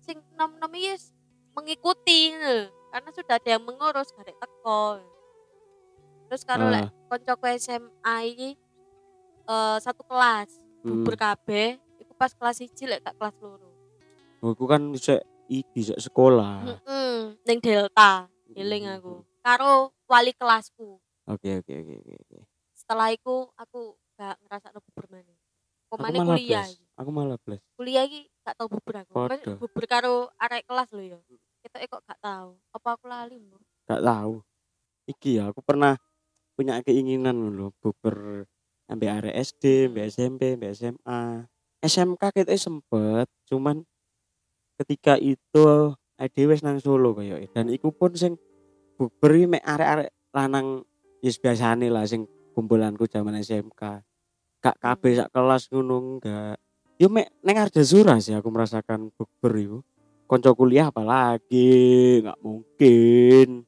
sing 0.00 0.20
nom-nom 0.34 0.72
wis 0.72 1.12
mengikuti 1.54 2.32
ngono. 2.34 2.72
karena 2.90 3.10
sudah 3.14 3.38
ada 3.38 3.48
yang 3.54 3.62
mengurus 3.62 4.10
garek 4.18 4.34
teko. 4.34 4.98
Terus 6.26 6.42
karo 6.42 6.66
lek 6.66 6.90
Ah. 6.90 6.90
koncoku 7.06 7.46
SMA 7.54 8.16
iki 8.26 8.50
eh 9.46 9.78
satu 9.78 10.02
kelas, 10.02 10.58
Mm. 10.82 11.06
bubur 11.06 11.14
kabeh, 11.14 11.78
iku 12.02 12.12
pas 12.18 12.34
kelas 12.34 12.58
1 12.58 12.90
lek 12.90 13.06
gak 13.06 13.14
kelas 13.14 13.34
loro. 13.38 13.70
Aku 14.42 14.66
kan 14.66 14.90
bisa 14.90 15.22
sik 15.46 16.02
sekolah. 16.02 16.82
Heeh, 16.82 17.38
ning 17.46 17.58
Delta, 17.62 18.26
eling 18.58 18.90
aku. 18.90 19.22
Karo 19.38 19.94
wali 20.10 20.34
kelasku. 20.34 20.98
Oke 21.30 21.62
oke 21.62 21.70
oke 21.70 21.94
oke. 21.94 22.14
oke. 22.26 22.38
setelah 22.74 23.14
itu 23.14 23.46
aku 23.54 23.94
gak 24.20 24.36
ngerasa 24.44 24.68
bubur 24.76 25.08
mana 25.08 25.32
malah 26.22 26.36
kuliah 26.36 26.66
iki. 26.68 26.84
Aku 27.00 27.10
malah 27.10 27.38
blas. 27.40 27.60
kuliah 27.80 28.04
iki 28.04 28.28
gak 28.44 28.54
tau 28.60 28.68
bubur 28.68 28.94
aku 29.00 29.12
Mas, 29.16 29.40
Podo. 29.40 29.52
bubur 29.64 29.84
karo 29.88 30.28
arek 30.36 30.68
kelas 30.68 30.92
lho 30.92 31.16
ya 31.16 31.18
kita 31.64 31.76
kok 31.88 32.04
gak 32.04 32.20
tahu 32.20 32.60
apa 32.76 32.88
aku 32.92 33.04
lali 33.08 33.36
mbok 33.40 33.64
Gak 33.90 34.06
tahu. 34.06 34.34
Iki 35.10 35.30
ya 35.40 35.50
aku 35.50 35.60
pernah 35.66 35.98
punya 36.54 36.78
keinginan 36.84 37.56
loh 37.56 37.74
buber 37.82 38.46
ambil 38.86 39.08
area 39.18 39.34
SD, 39.42 39.90
ambil 39.90 40.06
SMP, 40.06 40.54
ambil 40.54 40.70
SMA. 40.70 41.22
SMK 41.80 42.22
kita 42.36 42.52
sempet, 42.54 43.26
cuman 43.48 43.82
ketika 44.78 45.16
itu 45.16 45.96
ade 46.20 46.42
wis 46.44 46.60
nang 46.60 46.76
Solo 46.78 47.16
koyo 47.16 47.40
dan 47.56 47.72
iku 47.72 47.90
pun 47.90 48.12
sing 48.12 48.36
buber 49.00 49.32
iki 49.40 49.46
mek 49.48 49.64
arek-arek 49.64 50.12
lanang 50.36 50.84
wis 51.24 51.40
biasane 51.40 51.88
lah 51.88 52.04
sing 52.04 52.28
kumpulanku 52.52 53.08
zaman 53.08 53.40
SMK. 53.40 54.04
Gak 54.60 54.76
kabeh 54.76 55.12
sak 55.16 55.32
kelas 55.32 55.72
ngono 55.72 55.96
enggak. 56.04 56.56
Yo 57.00 57.08
mek 57.08 57.32
neng 57.40 57.56
Ardasura 57.56 58.20
sih 58.20 58.36
aku 58.36 58.52
merasakan 58.52 59.08
buber 59.16 59.52
iku. 59.56 59.78
Konco 60.28 60.52
kuliah 60.52 60.92
apalagi, 60.92 62.20
nggak 62.20 62.38
mungkin. 62.44 63.64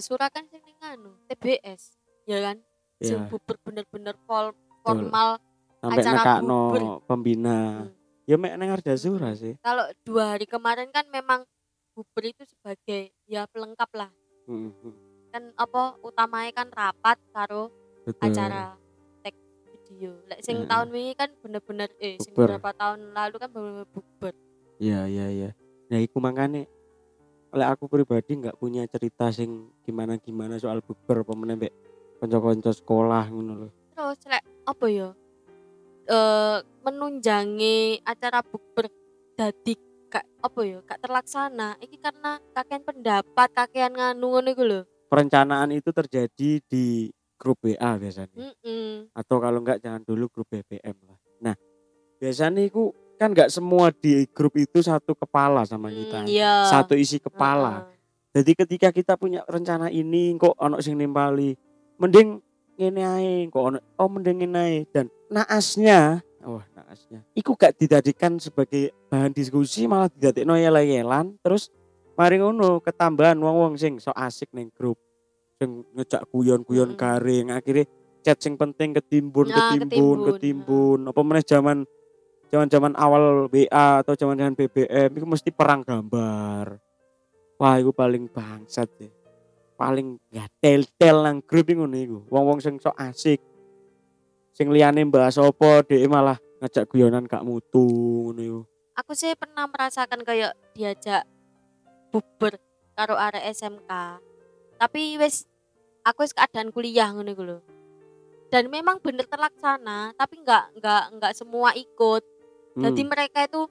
Bubur 0.00 0.16
surah 0.16 0.30
kan 0.32 0.44
sing 0.48 0.62
ning 0.62 0.80
anu 0.80 1.12
TBS 1.26 1.82
ya 2.24 2.38
kan 2.42 2.56
sing 2.96 3.16
Ya, 3.16 3.28
bubur 3.28 3.56
bener-bener 3.60 4.16
fol- 4.24 4.56
formal 4.80 5.36
sampai 5.78 6.00
acara 6.00 6.16
nekakno 6.16 6.60
buber. 6.66 6.82
pembina. 7.04 7.58
Hmm. 7.82 7.92
Ya 8.24 8.36
mek 8.36 8.56
neng 8.56 8.70
Ardasura 8.70 9.32
sih. 9.34 9.56
kalau 9.60 9.84
dua 10.02 10.32
hari 10.32 10.44
kemarin 10.44 10.88
kan 10.88 11.04
memang 11.06 11.44
bubur 11.92 12.22
itu 12.22 12.44
sebagai 12.46 13.12
ya 13.24 13.44
pelengkap 13.44 13.90
lah 13.92 14.10
Hmm, 14.44 14.72
hmm, 14.72 14.94
kan 15.30 15.42
apa 15.54 16.00
utamanya 16.00 16.52
kan 16.54 16.68
rapat 16.70 17.20
karo 17.30 17.68
Betul. 18.02 18.24
acara 18.24 18.74
tag 19.20 19.36
video. 19.66 20.16
Lek 20.26 20.40
sing 20.40 20.56
Heeh. 20.58 20.68
tahun 20.68 20.88
wingi 20.90 21.12
kan 21.14 21.28
bener-bener 21.38 21.92
eh 21.98 22.16
sing 22.16 22.32
beberapa 22.32 22.72
tahun 22.72 23.12
lalu 23.12 23.36
kan 23.36 23.50
bener-bener. 23.50 24.34
Iya 24.76 25.00
iya 25.06 25.26
iya. 25.28 25.50
Nah 25.86 25.98
iku 25.98 26.18
makanya 26.18 26.64
oleh 27.50 27.66
aku 27.66 27.90
pribadi 27.90 28.38
nggak 28.38 28.58
punya 28.58 28.86
cerita 28.86 29.30
sing 29.34 29.74
gimana 29.82 30.16
gimana 30.22 30.56
soal 30.56 30.82
bukber 30.82 31.26
pemenang 31.26 31.58
mbek 31.58 31.74
konco-konco 32.22 32.70
sekolah 32.70 33.24
ngono 33.32 33.52
loh. 33.66 33.70
Terus 33.96 34.20
lek 34.28 34.44
apa 34.68 34.86
ya? 34.86 35.08
eh, 36.10 36.58
menunjangi 36.82 38.02
acara 38.02 38.42
bukber 38.42 38.90
dadi 39.38 39.78
gak 40.10 40.26
apa 40.42 40.60
ya 40.66 40.78
gak 40.82 41.00
terlaksana 41.06 41.78
iki 41.78 41.96
karena 42.02 42.42
kakean 42.50 42.82
pendapat 42.82 43.48
kakean 43.54 43.94
nganu 43.94 44.26
ngono 44.34 44.48
iku 44.50 44.64
lho 44.66 44.80
Perencanaan 45.10 45.70
itu 45.74 45.90
terjadi 45.90 46.62
di 46.70 47.10
grup 47.34 47.66
WA 47.66 47.98
biasanya. 47.98 48.36
Mm-mm. 48.36 49.10
Atau 49.10 49.42
kalau 49.42 49.58
enggak 49.58 49.82
jangan 49.82 50.06
dulu 50.06 50.30
grup 50.30 50.46
BBM 50.46 50.94
lah. 51.02 51.18
Nah, 51.42 51.56
biasanya 52.22 52.62
itu 52.62 52.94
kan 53.20 53.36
enggak 53.36 53.52
semua 53.52 53.92
di 53.92 54.24
grup 54.32 54.56
itu 54.56 54.80
satu 54.80 55.12
kepala 55.12 55.68
sama 55.68 55.92
kita. 55.92 56.24
Mm, 56.24 56.32
iya 56.32 56.64
Satu 56.64 56.96
isi 56.96 57.20
kepala. 57.20 57.84
Heeh. 57.84 58.00
Jadi 58.40 58.52
ketika 58.56 58.88
kita 58.88 59.20
punya 59.20 59.44
rencana 59.44 59.92
ini 59.92 60.32
kok 60.40 60.56
ono 60.56 60.80
sing 60.80 60.96
nimpali, 60.96 61.52
mending 62.00 62.40
ngene 62.80 63.02
ae, 63.04 63.34
kok 63.52 63.60
ono 63.60 63.78
oh 64.00 64.08
mending 64.08 64.40
ngene 64.40 64.56
ae 64.56 64.78
dan 64.88 65.12
naasnya, 65.28 66.24
wah 66.40 66.64
naasnya. 66.72 67.20
Iku 67.36 67.52
gak 67.60 67.76
didadikan 67.76 68.40
sebagai 68.40 68.88
bahan 69.12 69.36
diskusi 69.36 69.84
malah 69.84 70.08
didadekno 70.08 70.56
yel-yelan 70.56 71.36
terus 71.44 71.68
mari 72.16 72.40
ngono 72.40 72.80
ketambahan 72.80 73.36
wong-wong 73.36 73.76
sing 73.76 74.00
sok 74.00 74.16
asik 74.16 74.48
ning 74.56 74.72
grup. 74.72 74.96
Sing 75.60 75.84
ngejak 75.92 76.24
guyon-guyon 76.32 76.96
Mm. 76.96 76.96
garing 76.96 77.46
akhirnya 77.52 77.84
chat 78.24 78.40
sing 78.40 78.56
penting 78.56 78.96
ketimbun 78.96 79.52
Nah, 79.52 79.76
ketimbun 79.76 79.90
ketimbun. 79.90 80.18
ketimbun 80.32 80.98
apa 81.12 81.20
meneh 81.20 81.44
zaman 81.44 81.78
zaman-zaman 82.50 82.92
awal 82.98 83.46
BA 83.46 84.02
atau 84.02 84.18
zaman-zaman 84.18 84.58
BBM 84.58 85.10
itu 85.14 85.26
mesti 85.26 85.50
perang 85.54 85.86
gambar. 85.86 86.76
Wah, 87.56 87.74
itu 87.78 87.94
paling 87.94 88.26
bangsat 88.26 88.90
ya. 88.98 89.10
Paling 89.78 90.20
ya 90.28 90.44
tel-tel 90.60 91.24
nang 91.24 91.40
grup 91.40 91.70
ngono 91.70 91.96
iku. 91.96 92.18
Wong-wong 92.28 92.58
sing 92.60 92.76
sok 92.82 92.98
asik. 92.98 93.40
Sing 94.52 94.68
liyane 94.68 95.06
bahas 95.08 95.38
apa 95.40 95.86
dhek 95.86 96.04
malah 96.10 96.36
ngajak 96.60 96.84
guyonan 96.92 97.24
gak 97.24 97.46
mutu 97.46 97.86
ngono 98.28 98.42
iku. 98.42 98.60
aku 99.00 99.16
sih 99.16 99.32
pernah 99.32 99.64
merasakan 99.64 100.20
kayak 100.20 100.52
diajak 100.76 101.24
bukber 102.12 102.60
karo 102.92 103.16
arek 103.16 103.48
SMK 103.56 104.20
tapi 104.76 105.16
wis 105.16 105.48
aku 106.04 106.28
wis 106.28 106.36
keadaan 106.36 106.68
kuliah 106.68 107.08
ngono 107.08 107.32
iku 107.32 107.42
lho 107.48 107.58
dan 108.52 108.68
memang 108.68 109.00
bener 109.00 109.24
terlaksana 109.24 110.12
tapi 110.20 110.44
nggak 110.44 110.76
nggak 110.76 111.02
nggak 111.16 111.32
semua 111.32 111.72
ikut 111.72 112.20
Hmm. 112.70 112.82
jadi 112.86 113.02
mereka 113.02 113.38
itu 113.44 113.62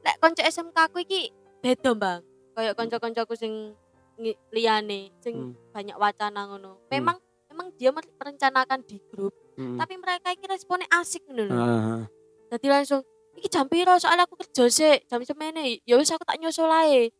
lek 0.00 0.16
konco 0.18 0.40
SMK 0.40 0.76
aku 0.86 1.02
iki 1.02 1.28
beda 1.60 1.92
bang 1.92 2.20
kayak 2.54 2.74
konco-koncoku 2.74 3.34
sing 3.34 3.74
ngi- 4.16 4.38
liyane 4.52 5.10
sing 5.18 5.34
Hmm. 5.34 5.72
banyak 5.72 5.96
wacana 5.96 6.44
ngono. 6.44 6.76
Memang 6.88 7.16
memang 7.48 7.72
dia 7.74 7.90
mer- 7.90 8.12
merencanakan 8.16 8.84
di 8.84 9.00
grup 9.08 9.32
Hmm. 9.56 9.76
tapi 9.76 9.96
mereka 9.96 10.32
iki 10.32 10.44
responnya 10.44 10.88
asik 10.92 11.24
ngono 11.28 11.42
lho. 11.48 11.56
Ah, 11.56 12.00
jadi 12.48 12.66
langsung 12.68 13.00
iki 13.34 13.48
jam 13.48 13.66
piro? 13.66 13.96
Soalnya 13.96 14.24
aku 14.24 14.36
kerja 14.40 14.68
sih 14.68 15.00
jam 15.04 15.20
semene. 15.20 15.80
Ya 15.84 15.96
wis 15.96 16.12
aku 16.12 16.24
tak 16.24 16.36
nyusul 16.36 16.68
ae. 16.68 17.12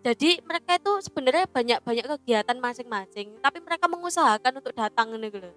Jadi 0.00 0.40
mereka 0.40 0.80
itu 0.80 0.92
sebenarnya 1.04 1.44
banyak 1.44 1.78
banyak 1.84 2.04
kegiatan 2.08 2.56
masing-masing 2.56 3.36
tapi 3.38 3.60
mereka 3.60 3.84
mengusahakan 3.84 4.56
untuk 4.56 4.72
datang 4.72 5.12
iku 5.14 5.36
lho. 5.36 5.52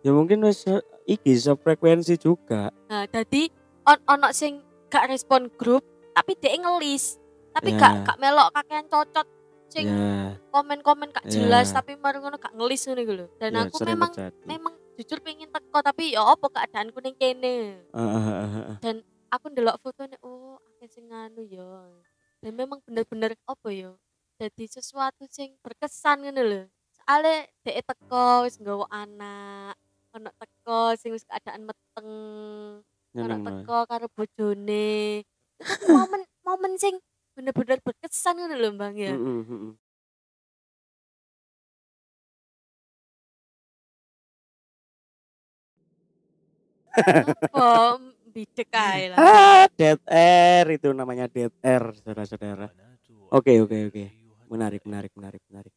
Ya 0.00 0.12
mungkin 0.12 0.44
wis 0.44 0.64
eh, 0.64 0.80
iki 1.06 1.36
frekuensi 1.36 2.16
juga. 2.16 2.68
nah 2.88 3.04
jadi 3.04 3.48
on 3.90 3.98
ono 4.06 4.28
sing 4.30 4.62
gak 4.86 5.10
respon 5.10 5.50
grup 5.58 5.82
tapi 6.14 6.38
dia 6.38 6.54
ngelis 6.54 7.18
tapi 7.50 7.74
Ya. 7.74 7.78
gak 7.82 7.92
gak 8.06 8.18
melok 8.22 8.54
kakean 8.54 8.86
cocot 8.86 9.26
sing 9.70 9.86
Ya, 9.90 10.34
komen-komen 10.54 11.10
gak 11.10 11.26
jelas 11.26 11.74
Ya. 11.74 11.82
tapi 11.82 11.98
mari 11.98 12.22
ngono 12.22 12.38
gak 12.38 12.54
ngelis 12.54 12.86
ngono 12.86 13.00
iku 13.02 13.14
lho 13.18 13.26
dan 13.42 13.58
ya 13.58 13.66
aku 13.66 13.76
memang 13.82 14.10
terjadi. 14.14 14.46
memang 14.46 14.74
jujur 14.94 15.18
pengen 15.22 15.50
teko 15.50 15.78
tapi 15.82 16.14
ya 16.14 16.22
apa 16.22 16.46
keadaanku 16.46 16.98
ning 17.02 17.16
kene 17.18 17.82
ah, 17.90 17.98
ah, 17.98 18.26
ah, 18.46 18.78
ah. 18.78 18.94
aku 19.34 19.46
ndelok 19.50 19.78
fotone 19.82 20.14
oh 20.22 20.58
akeh 20.74 20.86
sing 20.90 21.10
nganu 21.10 21.42
ya 21.50 21.66
dan 22.42 22.52
memang 22.54 22.78
bener-bener 22.86 23.34
apa 23.46 23.68
ya 23.74 23.90
jadi 24.38 24.64
sesuatu 24.70 25.26
sing 25.26 25.58
berkesan 25.66 26.22
ngono 26.26 26.42
lho 26.46 26.62
soalnya 26.94 27.46
dhek 27.66 27.82
teko 27.90 28.46
wis 28.46 28.58
nggawa 28.62 28.86
anak 28.90 29.74
ono 30.14 30.30
teko 30.38 30.94
sing 30.98 31.10
wis 31.14 31.26
keadaan 31.26 31.66
meteng 31.66 32.06
ono 32.06 32.89
Nyeneng, 33.14 33.42
teko 33.42 33.76
karo 33.90 34.06
bojone 34.16 35.22
momen 35.90 36.22
momen 36.46 36.72
sing 36.78 36.94
bener-bener 37.34 37.78
berkesan 37.82 38.38
ngono 38.38 38.54
lho 38.54 38.70
Bang 38.78 38.94
ya 38.94 39.10
Mm, 39.10 39.42
mm, 39.42 39.44
mm. 39.50 39.72
apa 46.90 47.98
bidek 48.34 48.70
ae 48.74 49.04
lah 49.10 49.18
Ah, 49.18 49.64
dead 49.78 49.98
air 50.10 50.66
itu 50.74 50.88
namanya 50.94 51.26
dead 51.30 51.50
air, 51.62 51.82
saudara-saudara. 51.98 52.66
Oke, 53.30 53.58
oke, 53.62 53.78
oke. 53.90 54.04
Menarik, 54.50 54.82
menarik, 54.86 55.12
menarik, 55.14 55.42
menarik. 55.50 55.72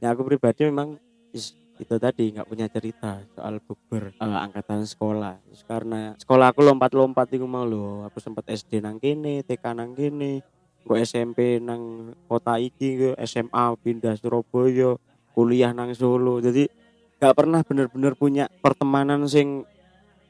Ya 0.00 0.12
aku 0.12 0.22
pribadi 0.28 0.68
memang 0.68 1.00
is- 1.32 1.56
itu 1.74 1.94
tadi 1.98 2.30
nggak 2.30 2.46
punya 2.46 2.70
cerita 2.70 3.18
soal 3.34 3.58
bukber 3.58 4.14
eh, 4.14 4.38
angkatan 4.46 4.86
sekolah. 4.86 5.42
Terus 5.50 5.62
karena 5.66 6.00
sekolah 6.14 6.54
aku 6.54 6.62
lompat-lompat 6.62 7.34
itu 7.34 7.46
mau 7.50 7.66
lo. 7.66 8.06
Aku 8.06 8.22
sempat 8.22 8.46
SD 8.46 8.78
nang 8.78 9.02
kene, 9.02 9.42
TK 9.42 9.64
nang 9.74 9.90
kene, 9.92 10.46
gue 10.86 10.96
SMP 11.02 11.58
nang 11.58 12.14
kota 12.30 12.62
iki, 12.62 12.88
gue 12.94 13.12
SMA 13.26 13.74
pindah 13.82 14.14
Surabaya, 14.14 14.94
kuliah 15.34 15.74
nang 15.74 15.90
Solo. 15.98 16.38
Jadi 16.38 16.70
nggak 17.18 17.34
pernah 17.34 17.60
bener-bener 17.66 18.12
punya 18.14 18.44
pertemanan 18.62 19.26
sing 19.26 19.66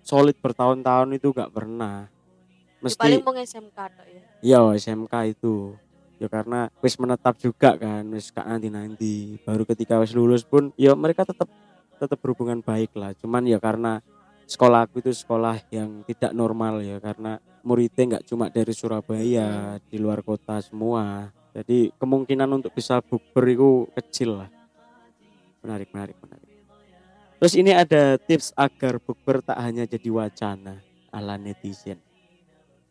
solid 0.01 0.37
bertahun-tahun 0.41 1.21
itu 1.21 1.29
nggak 1.29 1.53
pernah. 1.53 2.09
Mesti 2.85 3.01
paling 3.01 3.25
mau 3.25 3.33
SMK 3.33 3.79
tok 3.97 4.07
ya 4.13 4.23
Iya 4.45 4.61
SMK 4.77 5.15
itu 5.33 5.73
ya 6.25 6.29
karena 6.33 6.73
wis 6.81 6.97
menetap 6.97 7.37
juga 7.37 7.77
kan 7.77 8.09
wis 8.17 8.33
gak 8.33 8.49
nanti 8.49 8.73
nanti 8.73 9.15
baru 9.45 9.69
ketika 9.69 10.01
wis 10.01 10.17
lulus 10.17 10.41
pun 10.41 10.73
ya 10.81 10.97
mereka 10.97 11.29
tetap 11.29 11.47
tetap 11.99 12.19
berhubungan 12.21 12.61
baik 12.61 12.93
lah. 12.97 13.15
Cuman 13.17 13.47
ya 13.47 13.61
karena 13.63 14.03
sekolah 14.45 14.89
aku 14.89 15.01
itu 15.01 15.13
sekolah 15.13 15.61
yang 15.73 16.05
tidak 16.05 16.33
normal 16.37 16.85
ya 16.85 17.01
karena 17.01 17.41
muridnya 17.65 18.17
nggak 18.17 18.27
cuma 18.29 18.53
dari 18.53 18.73
Surabaya 18.77 19.81
di 19.89 19.97
luar 19.97 20.21
kota 20.21 20.61
semua. 20.61 21.33
Jadi 21.55 21.95
kemungkinan 21.97 22.51
untuk 22.51 22.75
bisa 22.75 22.99
bukber 23.01 23.45
itu 23.47 23.87
kecil 23.95 24.45
lah. 24.45 24.51
Menarik 25.63 25.89
menarik 25.95 26.17
menarik. 26.21 26.51
Terus 27.41 27.55
ini 27.57 27.73
ada 27.73 28.17
tips 28.19 28.53
agar 28.57 28.99
bukber 29.01 29.41
tak 29.41 29.59
hanya 29.61 29.87
jadi 29.87 30.09
wacana 30.11 30.81
ala 31.15 31.39
netizen 31.39 32.01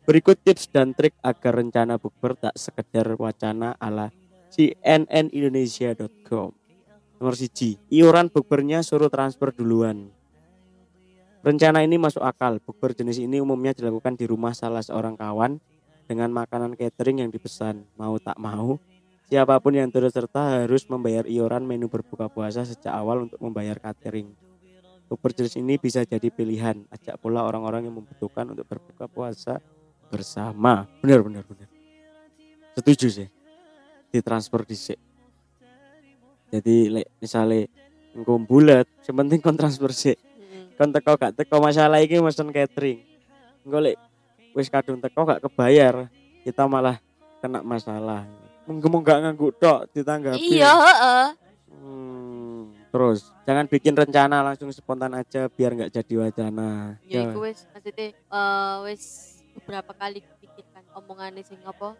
Berikut 0.04 0.36
tips 0.36 0.68
dan 0.68 0.92
trik 0.92 1.16
agar 1.24 1.56
rencana 1.56 1.96
bukber 1.96 2.36
tak 2.36 2.52
sekedar 2.60 3.08
wacana 3.16 3.72
ala 3.80 4.12
cnnindonesia.com. 4.52 6.52
Nomor 7.16 7.34
siji, 7.40 7.80
iuran 7.88 8.28
bukbernya 8.28 8.84
suruh 8.84 9.08
transfer 9.08 9.48
duluan. 9.48 10.12
Rencana 11.40 11.80
ini 11.80 11.96
masuk 11.96 12.20
akal. 12.20 12.60
Bukber 12.60 12.92
jenis 12.92 13.16
ini 13.16 13.40
umumnya 13.40 13.72
dilakukan 13.72 14.20
di 14.20 14.28
rumah 14.28 14.52
salah 14.52 14.84
seorang 14.84 15.16
kawan 15.16 15.56
dengan 16.04 16.28
makanan 16.36 16.76
catering 16.76 17.24
yang 17.24 17.32
dipesan. 17.32 17.88
Mau 17.96 18.20
tak 18.20 18.36
mau, 18.36 18.76
siapa 19.32 19.56
pun 19.56 19.72
yang 19.72 19.88
turut 19.88 20.12
serta 20.12 20.68
harus 20.68 20.84
membayar 20.84 21.24
iuran 21.24 21.64
menu 21.64 21.88
berbuka 21.88 22.28
puasa 22.28 22.68
sejak 22.68 22.92
awal 22.92 23.24
untuk 23.24 23.40
membayar 23.40 23.80
catering. 23.80 24.36
Bukber 25.08 25.32
jenis 25.32 25.56
ini 25.56 25.80
bisa 25.80 26.04
jadi 26.04 26.28
pilihan. 26.28 26.84
Ajak 26.92 27.16
pula 27.24 27.48
orang-orang 27.48 27.88
yang 27.88 27.96
membutuhkan 27.96 28.52
untuk 28.52 28.68
berbuka 28.68 29.08
puasa 29.08 29.64
bersama. 30.14 30.86
Benar, 31.02 31.26
benar, 31.26 31.42
benar. 31.42 31.66
Setuju 32.78 33.06
sih. 33.10 33.28
Ditransfer 34.14 34.62
dhisik. 34.62 34.98
Jadi 36.54 36.86
misalnya 37.18 37.66
engko 38.14 38.38
bulat, 38.38 38.86
yang 39.10 39.26
penting 39.26 39.42
kon 39.42 39.58
transfer 39.58 39.90
sih. 39.90 40.14
Kon 40.78 40.94
teko 40.94 41.18
gak 41.18 41.34
teko 41.34 41.58
masalah 41.58 41.98
iki 41.98 42.22
mesen 42.22 42.54
catering. 42.54 43.02
Engko 43.66 43.82
lek 43.82 43.98
wis 44.54 44.70
kadung 44.70 45.02
teko 45.02 45.26
gak 45.26 45.42
kebayar, 45.42 46.06
kita 46.46 46.62
malah 46.70 47.02
kena 47.42 47.58
masalah. 47.66 48.22
Menggemong 48.70 49.02
gak 49.02 49.18
nganggu 49.26 49.50
tok 49.58 49.90
ditanggapi. 49.90 50.38
iya 50.38 50.70
heeh 50.78 51.26
Hmm, 51.74 52.70
terus 52.88 53.34
jangan 53.42 53.66
bikin 53.66 53.98
rencana 53.98 54.46
langsung 54.46 54.70
spontan 54.70 55.10
aja 55.10 55.50
biar 55.50 55.74
nggak 55.74 55.90
jadi 55.90 56.14
wacana. 56.22 56.94
ya 57.02 57.26
iku 57.28 57.44
wis 57.44 57.66
maksudnya 57.74 58.14
eh 58.14 58.74
wis 58.86 59.02
beberapa 59.54 59.92
kali 59.94 60.20
dipikirkan 60.20 60.84
omongannya 60.92 61.42
sing 61.46 61.62
apa 61.64 61.94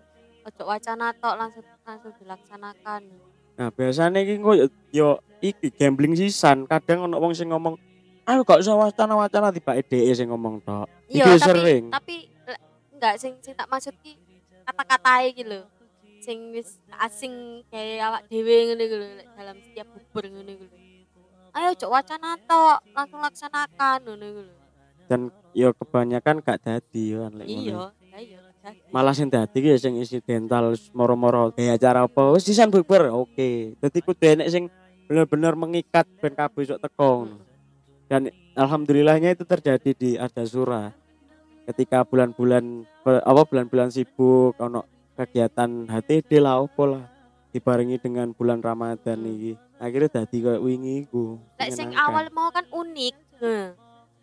ojo 0.44 0.62
wacana 0.66 1.14
tok 1.16 1.34
langsung 1.38 1.66
langsung 1.86 2.12
dilaksanakan 2.20 3.02
Nah, 3.54 3.70
biasanya 3.70 4.18
iki 4.18 4.42
kok 4.42 4.54
yo, 4.58 4.66
yo 4.90 5.08
iki 5.38 5.70
gambling 5.78 6.18
sisan. 6.18 6.66
Kadang 6.66 7.06
ono 7.06 7.22
wong 7.22 7.38
sing 7.38 7.54
ngomong, 7.54 7.78
"Ayo 8.26 8.42
gak 8.42 8.66
usah 8.66 8.74
wacana-wacana 8.74 9.54
tiba 9.54 9.78
DE 9.78 10.10
sing 10.10 10.26
ngomong 10.26 10.58
tok." 10.58 10.90
Iya 11.06 11.22
yo 11.30 11.38
tapi 11.38 11.46
sering. 11.46 11.84
tapi 11.86 12.16
enggak 13.04 13.14
sing 13.20 13.32
sing 13.44 13.52
tak 13.52 13.68
maksud 13.68 13.94
ki 14.00 14.16
kata-kata 14.64 15.28
iki 15.28 15.44
lho 15.44 15.68
sing 16.24 16.56
wis 16.56 16.80
asing 16.96 17.60
kayak 17.68 18.08
awak 18.08 18.22
dhewe 18.32 18.72
ngene 18.72 18.82
iku 18.88 18.96
lho 18.96 19.08
dalam 19.36 19.56
setiap 19.60 19.86
bubur 19.92 20.24
ngene 20.24 20.56
iku 20.56 20.64
lho 20.64 20.76
ayo 21.52 21.66
ojo 21.76 21.86
wacana 21.92 22.40
tok 22.48 22.80
langsung 22.96 23.20
laksanakan 23.20 23.98
ngono 24.08 24.24
iku 24.24 24.42
lho 24.48 24.54
dan 25.06 25.28
yo 25.54 25.70
kebanyakan 25.76 26.42
gak 26.42 26.60
dadi 26.64 27.14
yo 27.14 27.28
kan 27.28 27.32
lek. 27.38 27.46
Iya, 27.46 27.92
iya. 28.18 28.38
malah 28.88 29.12
sing 29.12 29.28
dadi 29.28 29.60
ki 29.60 29.76
ya 29.76 29.78
sing 29.78 30.00
insidental 30.00 30.72
moro-moro 30.96 31.52
kayak 31.52 31.76
acara 31.76 32.08
apa 32.08 32.32
wis 32.32 32.48
sisan 32.48 32.72
bukber 32.72 33.12
oke 33.12 33.76
dadi 33.76 33.98
kudu 34.00 34.24
enek 34.24 34.48
sing 34.48 34.72
bener-bener 35.04 35.52
mengikat 35.52 36.08
ben 36.16 36.32
kabeh 36.32 36.64
sok 36.64 36.80
teko 36.80 37.28
ngono. 37.28 37.44
dan 38.08 38.32
alhamdulillahnya 38.56 39.36
itu 39.36 39.44
terjadi 39.44 39.90
di 39.92 40.10
Ardasura 40.16 40.96
ketika 41.68 42.08
bulan-bulan 42.08 42.88
apa 43.04 43.42
bulan-bulan 43.44 43.92
sibuk 43.92 44.56
ono 44.56 44.88
kegiatan 45.12 45.84
HTD 45.84 46.40
lah 46.40 46.64
opo 46.64 46.88
lah 46.88 47.04
dibarengi 47.52 48.00
dengan 48.00 48.32
bulan 48.32 48.64
Ramadan 48.64 49.20
iki 49.28 49.60
akhirnya 49.76 50.24
dadi 50.24 50.40
kayak 50.40 50.64
wingi 50.64 51.04
iku 51.04 51.36
Lek 51.60 51.68
sing 51.76 51.92
awal 51.92 52.32
mau 52.32 52.48
kan 52.48 52.64
unik. 52.72 53.14
Heeh. 53.44 53.66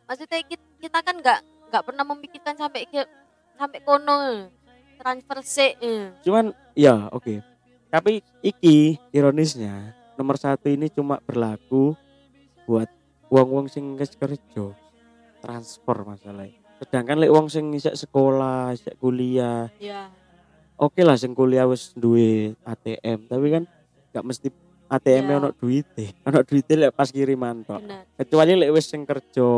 Maksudnya 0.07 0.43
kita, 0.43 0.70
kita 0.81 0.99
kan 0.99 1.15
nggak 1.15 1.39
nggak 1.69 1.83
pernah 1.85 2.03
memikirkan 2.03 2.57
sampai 2.57 2.83
ke 2.83 3.05
sampai 3.55 3.79
kono 3.79 4.49
transfer 4.97 5.37
sih. 5.41 5.71
eh. 5.77 6.09
cuman 6.21 6.49
ya 6.73 7.07
oke 7.07 7.39
tapi 7.87 8.19
iki 8.41 8.97
ironisnya 9.09 9.93
nomor 10.13 10.35
satu 10.35 10.67
ini 10.67 10.89
cuma 10.89 11.17
berlaku 11.19 11.93
buat 12.65 12.89
wong-wong 13.27 13.65
sing 13.65 13.93
kerja 13.95 14.73
transfer 15.39 15.97
masalahnya 16.01 16.57
sedangkan 16.77 17.17
lek 17.17 17.29
wong 17.29 17.45
sing 17.45 17.69
isek 17.71 17.93
sekolah 17.95 18.73
isek 18.73 18.97
kuliah 18.97 19.69
Iya. 19.77 20.09
oke 20.75 21.01
lah 21.01 21.13
sing 21.13 21.31
kuliah 21.31 21.65
wis 21.65 21.93
duwe 21.93 22.57
ATM 22.61 23.29
tapi 23.29 23.47
kan 23.49 23.63
gak 24.11 24.25
mesti 24.25 24.49
ATM 24.87 25.23
Iya. 25.23 25.37
ono 25.37 25.49
duite 25.51 26.05
ono 26.27 26.41
duite 26.41 26.73
lek 26.75 26.91
pas 26.91 27.07
kiriman 27.07 27.61
tok 27.61 27.81
kecuali 28.17 28.53
lek 28.55 28.71
wis 28.71 28.85
sing 28.85 29.05
kerja 29.05 29.49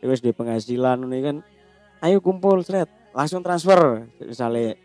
lek 0.00 0.08
wis 0.08 0.20
duwe 0.24 0.32
penghasilan 0.32 1.04
ini 1.06 1.18
kan 1.20 1.36
ayo 2.04 2.24
kumpul 2.24 2.64
sret 2.64 2.88
langsung 3.12 3.44
transfer 3.44 4.08
misalnya 4.20 4.76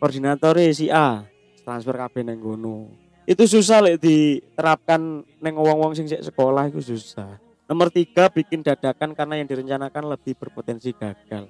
koordinator 0.00 0.56
si 0.72 0.88
A 0.88 1.28
transfer 1.62 1.94
kabeh 1.94 2.24
nang 2.24 2.40
ngono 2.40 2.88
itu 3.28 3.44
susah 3.46 3.84
lek 3.84 4.02
diterapkan 4.02 5.22
neng 5.38 5.54
wong-wong 5.54 5.94
sing 5.94 6.08
sekolah 6.08 6.72
itu 6.72 6.80
susah 6.82 7.36
nomor 7.68 7.92
tiga 7.92 8.32
bikin 8.32 8.64
dadakan 8.64 9.14
karena 9.14 9.38
yang 9.38 9.48
direncanakan 9.48 10.10
lebih 10.10 10.34
berpotensi 10.34 10.90
gagal 10.96 11.46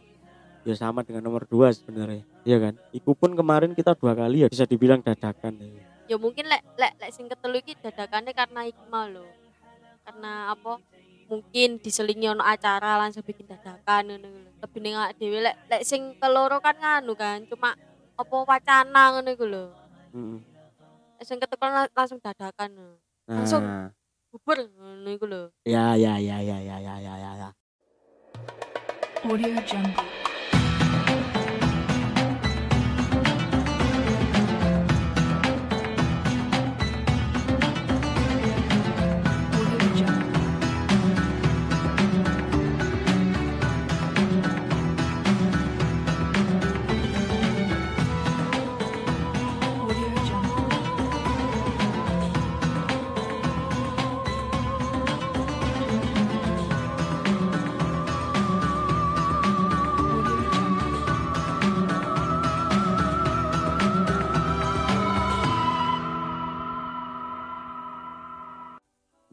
ya 0.62 0.74
sama 0.78 1.02
dengan 1.02 1.26
nomor 1.26 1.46
dua 1.46 1.74
sebenarnya 1.74 2.22
ya 2.46 2.58
kan 2.58 2.78
Iku 2.94 3.18
pun 3.18 3.34
kemarin 3.34 3.74
kita 3.74 3.98
dua 3.98 4.14
kali 4.14 4.46
ya 4.46 4.48
bisa 4.50 4.68
dibilang 4.68 5.02
dadakan 5.02 5.58
ya. 5.58 5.84
Ya 6.10 6.16
mungkin 6.18 6.44
lek 6.44 6.62
lek 6.76 6.92
lek 7.00 7.10
sing 7.14 7.30
ketelu 7.30 7.62
iki 7.62 7.78
dadakannya 7.78 8.36
karena 8.36 8.60
iki 8.68 8.84
mau 8.90 9.08
lho. 9.08 9.24
Karena 10.02 10.52
apa? 10.52 10.82
mungkin 11.32 11.80
diselingi 11.80 12.28
ono 12.28 12.44
acara 12.44 13.00
langsung 13.00 13.24
bikin 13.24 13.48
dadakan 13.48 14.12
ngono 14.12 14.28
lho. 14.28 14.50
Lebih 14.60 14.80
ning 14.84 14.94
awake 15.00 15.16
dhewe 15.16 15.38
lek 15.40 15.56
lek 15.72 15.82
sing 15.88 16.12
keloro 16.20 16.60
kan 16.60 16.76
nganu 16.76 17.16
kan 17.16 17.48
cuma 17.48 17.72
apa 18.20 18.36
wacana 18.44 19.16
ngono 19.16 19.28
iku 19.32 19.48
lho. 19.48 19.64
Heeh. 20.12 20.38
Sing 21.24 21.40
ketekan 21.40 21.88
langsung 21.96 22.20
dadakan. 22.20 23.00
Ah. 23.24 23.40
Langsung 23.40 23.64
bubur 24.28 24.60
ngono 24.60 25.08
iku 25.08 25.24
lho. 25.24 25.42
Ya 25.64 25.96
ya 25.96 26.20
ya 26.20 26.36
ya 26.44 26.60
ya 26.60 26.76
ya 26.76 26.94
ya 27.00 27.14
ya. 27.16 27.48
Audio 29.24 29.56
Jungle. 29.64 30.11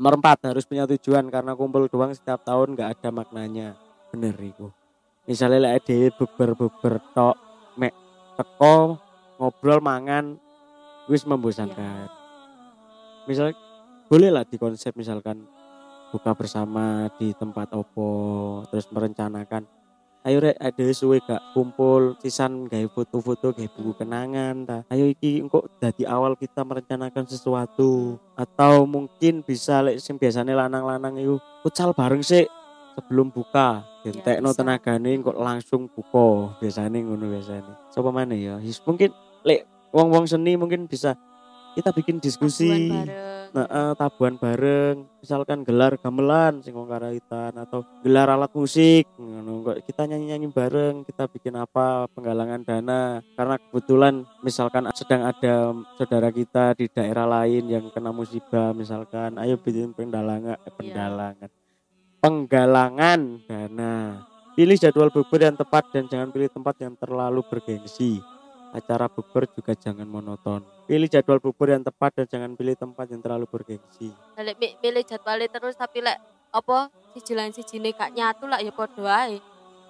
Nomor 0.10 0.26
empat 0.26 0.42
harus 0.42 0.66
punya 0.66 0.90
tujuan 0.90 1.30
karena 1.30 1.54
kumpul 1.54 1.86
doang 1.86 2.10
setiap 2.10 2.42
tahun 2.42 2.74
nggak 2.74 2.98
ada 2.98 3.14
maknanya. 3.14 3.78
Bener 4.10 4.34
iku. 4.42 4.74
Misalnya 5.30 5.70
lek 5.70 5.86
dhewe 5.86 6.10
beber-beber 6.10 6.98
tok 7.14 7.38
mek 7.78 7.94
teko 8.34 8.98
ngobrol 9.38 9.78
mangan 9.86 10.34
wis 11.14 11.30
membosankan. 11.30 12.10
Misal 13.30 13.54
boleh 14.10 14.34
lah 14.34 14.50
di 14.50 14.58
konsep 14.58 14.98
misalkan 14.98 15.46
buka 16.10 16.34
bersama 16.34 17.06
di 17.22 17.30
tempat 17.38 17.70
opo 17.78 18.66
terus 18.74 18.90
merencanakan 18.90 19.62
ayo 20.28 20.38
rek 20.44 20.58
ada 20.60 20.84
suwe 20.92 21.24
gak 21.24 21.40
kumpul 21.56 22.20
sisan 22.20 22.68
gawe 22.68 22.88
foto-foto 22.92 23.56
gawe 23.56 23.70
buku 23.72 23.92
kenangan 23.96 24.56
ta. 24.68 24.78
Ayo 24.92 25.08
iki 25.08 25.40
engko 25.40 25.72
dari 25.80 26.04
awal 26.04 26.36
kita 26.36 26.68
merencanakan 26.68 27.26
sesuatu. 27.26 28.20
Atau 28.36 28.84
mungkin 28.84 29.42
bisa 29.44 29.80
lek 29.80 30.04
sing 30.04 30.20
biasanya 30.20 30.68
lanang-lanang 30.68 31.16
itu 31.20 31.40
futsal 31.64 31.96
bareng 31.96 32.24
sih 32.24 32.48
sebelum 33.00 33.32
buka 33.32 33.88
gentekno 34.04 34.52
bisa. 34.52 34.60
tenagane 34.60 35.12
kok 35.24 35.40
langsung 35.40 35.88
buka 35.88 36.60
biasanya 36.60 37.00
ngono 37.00 37.26
biasanya 37.32 37.74
coba 37.96 38.10
mana 38.12 38.36
ya? 38.36 38.60
Mungkin 38.60 39.10
lek 39.48 39.64
wong-wong 39.96 40.28
seni 40.28 40.60
mungkin 40.60 40.86
bisa 40.86 41.16
kita 41.80 41.96
bikin 41.96 42.20
diskusi. 42.20 42.92
Bareng. 42.92 43.39
Eh, 43.50 43.94
tabuhan 43.98 44.38
bareng, 44.38 45.10
misalkan 45.26 45.66
gelar 45.66 45.98
gamelan 45.98 46.62
sing 46.62 46.78
karawitan 46.78 47.50
atau 47.58 47.82
gelar 48.06 48.30
alat 48.30 48.54
musik, 48.54 49.10
ngono 49.18 49.74
kita 49.82 50.06
nyanyi-nyanyi 50.06 50.54
bareng, 50.54 51.02
kita 51.02 51.26
bikin 51.26 51.58
apa 51.58 52.06
penggalangan 52.14 52.62
dana 52.62 53.26
karena 53.34 53.56
kebetulan 53.58 54.22
misalkan 54.46 54.86
sedang 54.94 55.26
ada 55.26 55.74
saudara 55.98 56.30
kita 56.30 56.78
di 56.78 56.94
daerah 56.94 57.26
lain 57.26 57.66
yang 57.66 57.90
kena 57.90 58.14
musibah 58.14 58.70
misalkan, 58.78 59.42
ayo 59.42 59.58
bikin 59.58 59.98
pendalangan 59.98 60.54
eh, 60.54 60.74
pendalangan. 60.78 61.50
Penggalangan 62.22 63.20
dana. 63.50 63.96
Pilih 64.54 64.78
jadwal 64.78 65.10
bubur 65.10 65.42
yang 65.42 65.58
tepat 65.58 65.90
dan 65.90 66.06
jangan 66.06 66.30
pilih 66.30 66.54
tempat 66.54 66.78
yang 66.86 66.94
terlalu 66.94 67.42
bergengsi. 67.50 68.22
Acara 68.70 69.10
bubur 69.10 69.50
juga 69.50 69.74
jangan 69.74 70.06
monoton. 70.06 70.62
Pilih 70.86 71.10
jadwal 71.10 71.42
bubur 71.42 71.70
yang 71.70 71.82
tepat 71.82 72.14
dan 72.16 72.26
jangan 72.28 72.52
pilih 72.54 72.74
tempat 72.74 73.10
yang 73.10 73.18
terlalu 73.20 73.46
bergengsi. 73.46 74.14
Lek 74.36 74.58
milih 74.78 75.04
jadwalnya 75.04 75.50
terus 75.50 75.74
tapi 75.74 76.00
lek 76.00 76.18
apa 76.50 76.90
siji 77.12 77.34
lan 77.34 77.50
sijine 77.50 77.90
gak 77.92 78.14
nyatu 78.14 78.46
lah 78.46 78.58
ya 78.58 78.70
padha 78.70 79.02
wae. 79.02 79.38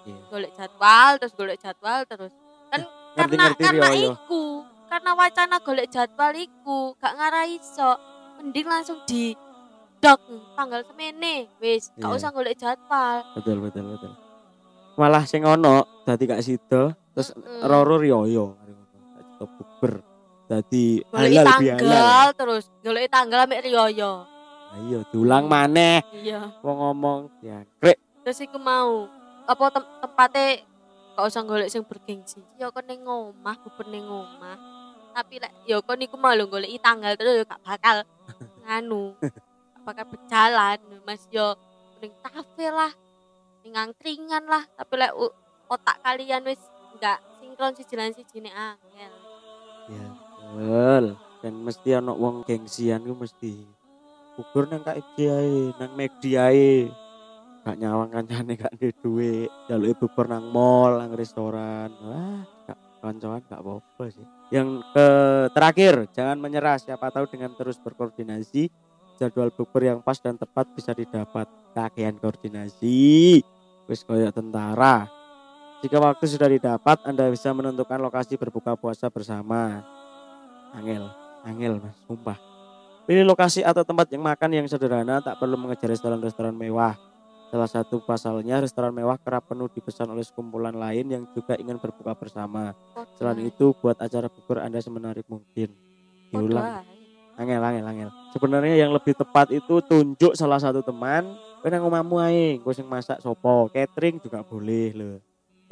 Iya. 0.03 0.15
Golek 0.27 0.51
jadwal 0.53 1.11
terus 1.19 1.33
golek 1.33 1.59
jadwal 1.59 2.07
terus. 2.07 2.31
Kan 2.67 2.87
karena 3.15 3.51
Ngerti-ngerti 3.51 3.63
karena 3.63 3.87
Rioyo. 3.89 4.11
iku, 4.15 4.43
karena 4.87 5.11
wacana 5.11 5.55
golek 5.59 5.87
jadwal 5.87 6.33
iku 6.33 6.79
gak 6.95 7.13
ngarai 7.15 7.51
iso. 7.53 7.91
Mending 8.39 8.67
langsung 8.67 8.99
di 9.03 9.35
dok 9.99 10.19
tanggal 10.55 10.83
semene 10.83 11.51
wis 11.59 11.91
gak 11.93 12.07
Iya. 12.07 12.15
usah 12.15 12.31
golek 12.31 12.55
jadwal. 12.55 13.27
Betul 13.35 13.59
betul 13.59 13.91
betul. 13.91 14.11
Malah 14.95 15.23
sing 15.23 15.43
ono 15.43 16.03
dadi 16.03 16.23
gak 16.25 16.43
sida 16.43 16.91
terus 17.11 17.31
Mm-mm. 17.31 17.63
roro 17.63 17.99
riyoyo 17.99 18.58
bubur. 19.47 19.93
Dadi 20.49 21.05
Golek 21.05 21.29
halal 21.29 21.45
tanggal 21.45 21.77
bihalal. 21.77 22.27
terus 22.33 22.63
golek 22.81 23.05
tanggal 23.13 23.39
ambek 23.45 23.69
Rioyo. 23.69 24.25
Ayo 24.69 25.05
diulang 25.13 25.45
maneh 25.45 26.01
Iya. 26.09 26.49
wong 26.61 26.77
ngomong 26.77 27.19
ya 27.41 27.61
krek 27.81 27.97
Terus 28.25 28.45
iku 28.45 28.57
mau 28.57 29.05
apa 29.45 29.63
tem 29.73 29.85
tempatnya 30.01 30.45
gak 31.17 31.25
usah 31.25 31.41
golek 31.45 31.69
sing 31.69 31.85
bergengsi. 31.85 32.41
Ya 32.57 32.69
kon 32.73 32.85
ning 32.85 33.05
omah, 33.05 33.55
bubur 33.61 33.85
ning 33.89 34.05
omah. 34.05 34.57
Tapi 35.13 35.37
lek 35.37 35.53
ya 35.69 35.77
kon 35.85 36.01
iku 36.01 36.17
mau 36.17 36.33
lho 36.33 36.49
tanggal 36.81 37.13
terus 37.13 37.41
ya 37.41 37.45
gak 37.45 37.61
bakal 37.61 37.97
nganu. 38.65 39.13
Gak 39.21 39.83
bakal 39.85 40.05
berjalan. 40.09 40.77
Mas 41.05 41.29
yo 41.29 41.53
ning 42.01 42.13
kafe 42.25 42.73
lah. 42.73 42.89
Ning 43.61 43.77
angkringan 43.77 44.49
lah. 44.49 44.65
Tapi 44.77 44.93
lek 44.97 45.13
otak 45.69 46.01
kalian 46.01 46.41
wis 46.45 46.61
enggak 46.97 47.21
sinkron 47.37 47.73
siji 47.77 47.93
lan 47.93 48.13
sijine 48.17 48.49
angel. 48.49 49.13
Betul. 50.53 51.05
Dan 51.39 51.53
mesti 51.63 51.89
ono 51.95 52.13
wong 52.19 52.43
gengsian 52.43 53.03
ku 53.07 53.15
mesti 53.15 53.63
bubur 54.39 54.71
nang 54.71 54.83
KFC 54.83 55.17
ae, 55.27 55.75
nang 55.75 55.91
McD 55.99 56.23
ae. 56.39 56.87
Gak 57.63 57.75
nyawang 57.75 58.07
kancane 58.07 58.55
gak 58.55 58.71
duwe 58.79 58.91
duit, 59.03 59.49
jaluke 59.67 60.07
bubur 60.07 60.31
nang 60.31 60.47
mall, 60.47 60.95
nang 60.95 61.11
restoran. 61.11 61.91
Wah, 61.99 62.43
gak 62.63 62.79
kancoan 63.03 63.43
gak 63.51 63.59
apa-apa 63.59 64.03
sih. 64.07 64.23
Yang 64.47 64.83
ke 64.95 65.07
terakhir, 65.51 65.95
jangan 66.15 66.39
menyerah. 66.39 66.79
Siapa 66.79 67.11
tahu 67.11 67.27
dengan 67.27 67.51
terus 67.59 67.75
berkoordinasi, 67.83 68.71
jadwal 69.19 69.51
bubur 69.51 69.83
yang 69.83 69.99
pas 69.99 70.15
dan 70.23 70.39
tepat 70.39 70.71
bisa 70.71 70.95
didapat. 70.95 71.51
Kakean 71.75 72.15
koordinasi. 72.17 73.43
Wis 73.91 74.07
koyo 74.07 74.31
tentara. 74.31 75.11
Jika 75.83 75.99
waktu 75.99 76.25
sudah 76.27 76.47
didapat, 76.47 77.03
Anda 77.03 77.27
bisa 77.27 77.51
menentukan 77.51 77.99
lokasi 77.99 78.39
berbuka 78.39 78.75
puasa 78.79 79.11
bersama. 79.11 79.83
Angel, 80.75 81.03
angel 81.45 81.73
mas, 81.81 81.95
sumpah. 82.05 82.37
Pilih 83.09 83.25
lokasi 83.25 83.65
atau 83.65 83.81
tempat 83.81 84.05
yang 84.13 84.21
makan 84.21 84.49
yang 84.53 84.67
sederhana, 84.69 85.17
tak 85.17 85.41
perlu 85.41 85.57
mengejar 85.57 85.89
restoran-restoran 85.89 86.53
mewah. 86.53 86.93
Salah 87.49 87.65
satu 87.65 88.05
pasalnya, 88.05 88.61
restoran 88.61 88.93
mewah 88.93 89.17
kerap 89.17 89.49
penuh 89.49 89.65
dipesan 89.73 90.05
oleh 90.13 90.21
sekumpulan 90.21 90.77
lain 90.77 91.09
yang 91.09 91.23
juga 91.33 91.57
ingin 91.57 91.81
berbuka 91.81 92.13
bersama. 92.13 92.77
Selain 93.17 93.41
itu, 93.41 93.73
buat 93.81 93.97
acara 93.97 94.29
bubur 94.29 94.61
Anda 94.61 94.77
semenarik 94.77 95.25
mungkin. 95.25 95.73
Diulang. 96.29 96.85
Angel, 97.41 97.57
angel, 97.57 97.85
angel. 97.89 98.09
Sebenarnya 98.37 98.75
yang 98.77 98.93
lebih 98.93 99.17
tepat 99.17 99.49
itu 99.49 99.81
tunjuk 99.81 100.37
salah 100.37 100.61
satu 100.61 100.85
teman. 100.85 101.33
Kowe 101.65 101.73
nang 101.73 101.89
omahmu 101.89 102.21
ae, 102.21 102.61
kowe 102.61 102.69
sing 102.69 102.85
masak 102.85 103.17
sopo, 103.25 103.73
catering 103.73 104.21
juga 104.21 104.45
boleh 104.45 104.93
loh. 104.93 105.17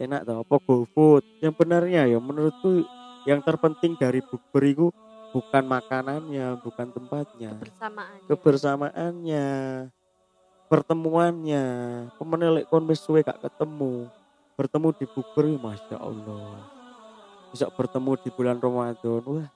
Enak 0.01 0.25
tau, 0.25 0.41
apa 0.41 0.57
GoFood. 0.57 1.45
Yang 1.45 1.53
benarnya 1.61 2.09
ya 2.09 2.17
menurutku 2.17 2.81
yang 3.27 3.43
terpenting 3.43 3.99
dari 3.99 4.23
bukber 4.23 4.63
itu 4.63 4.87
bukan 5.35 5.63
makanannya, 5.67 6.55
bukan 6.63 6.87
tempatnya, 6.95 7.51
Bersamaan. 7.59 8.23
kebersamaannya, 8.31 9.47
pertemuannya. 10.71 11.63
Pemenelek 12.15 12.71
kon 12.71 12.87
wis 12.87 13.03
suwe 13.03 13.19
gak 13.21 13.43
ketemu. 13.43 14.07
Bertemu 14.55 14.87
di 14.95 15.05
bukber, 15.05 15.43
ya 15.51 15.59
masya 15.59 15.97
Allah. 15.99 16.71
Bisa 17.51 17.67
bertemu 17.67 18.15
di 18.23 18.29
bulan 18.31 18.57
Ramadan, 18.57 19.21
wah 19.27 19.47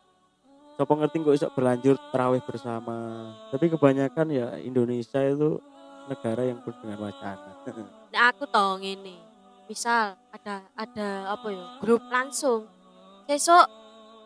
Siapa 0.75 0.97
ngerti 0.97 1.21
kok 1.21 1.35
bisa 1.37 1.49
berlanjut 1.53 1.97
terawih 2.09 2.41
bersama. 2.41 2.97
Tapi 3.53 3.69
kebanyakan 3.69 4.27
ya 4.33 4.47
Indonesia 4.57 5.21
itu 5.21 5.61
negara 6.09 6.41
yang 6.41 6.57
penuh 6.65 6.77
dengan 6.81 6.99
wacana. 7.05 7.51
Nah, 8.11 8.27
aku 8.27 8.43
tau 8.43 8.75
ngene. 8.75 9.15
Misal 9.71 10.19
ada 10.35 10.67
ada 10.75 11.31
apa 11.31 11.47
ya? 11.47 11.63
Grup 11.79 12.03
langsung. 12.11 12.67
Besok 13.31 13.63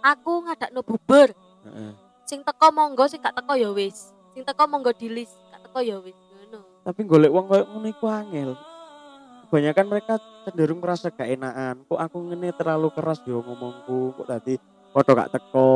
aku 0.02 0.50
ngadakno 0.50 0.82
bubur. 0.82 1.30
Heeh. 1.62 1.94
Sing 2.26 2.42
teko 2.42 2.74
monggo, 2.74 3.06
sing 3.06 3.22
gak 3.22 3.38
teko 3.38 3.54
ya 3.54 3.70
wis. 3.70 4.10
Sing 4.34 4.42
teko 4.42 4.66
monggo 4.66 4.90
di 4.98 5.14
list, 5.14 5.38
gak 5.54 5.62
teko 5.70 5.78
ya 5.86 6.02
wis. 6.02 6.18
Ngono. 6.18 6.66
Tapi 6.82 7.06
golek 7.06 7.30
uang 7.30 7.46
kayak 7.46 7.68
ngono 7.70 7.86
iku 7.86 8.06
angel. 8.10 8.52
Kebanyakan 9.46 9.86
mereka 9.86 10.14
cenderung 10.42 10.82
merasa 10.82 11.14
gak 11.14 11.30
enakan. 11.38 11.86
Kok 11.86 12.02
aku 12.02 12.18
ngene 12.34 12.50
terlalu 12.58 12.90
keras 12.98 13.22
yo 13.30 13.46
ngomongku. 13.46 14.18
Kok 14.18 14.26
tadi 14.26 14.58
foto 14.90 15.10
gak 15.14 15.32
teko. 15.38 15.74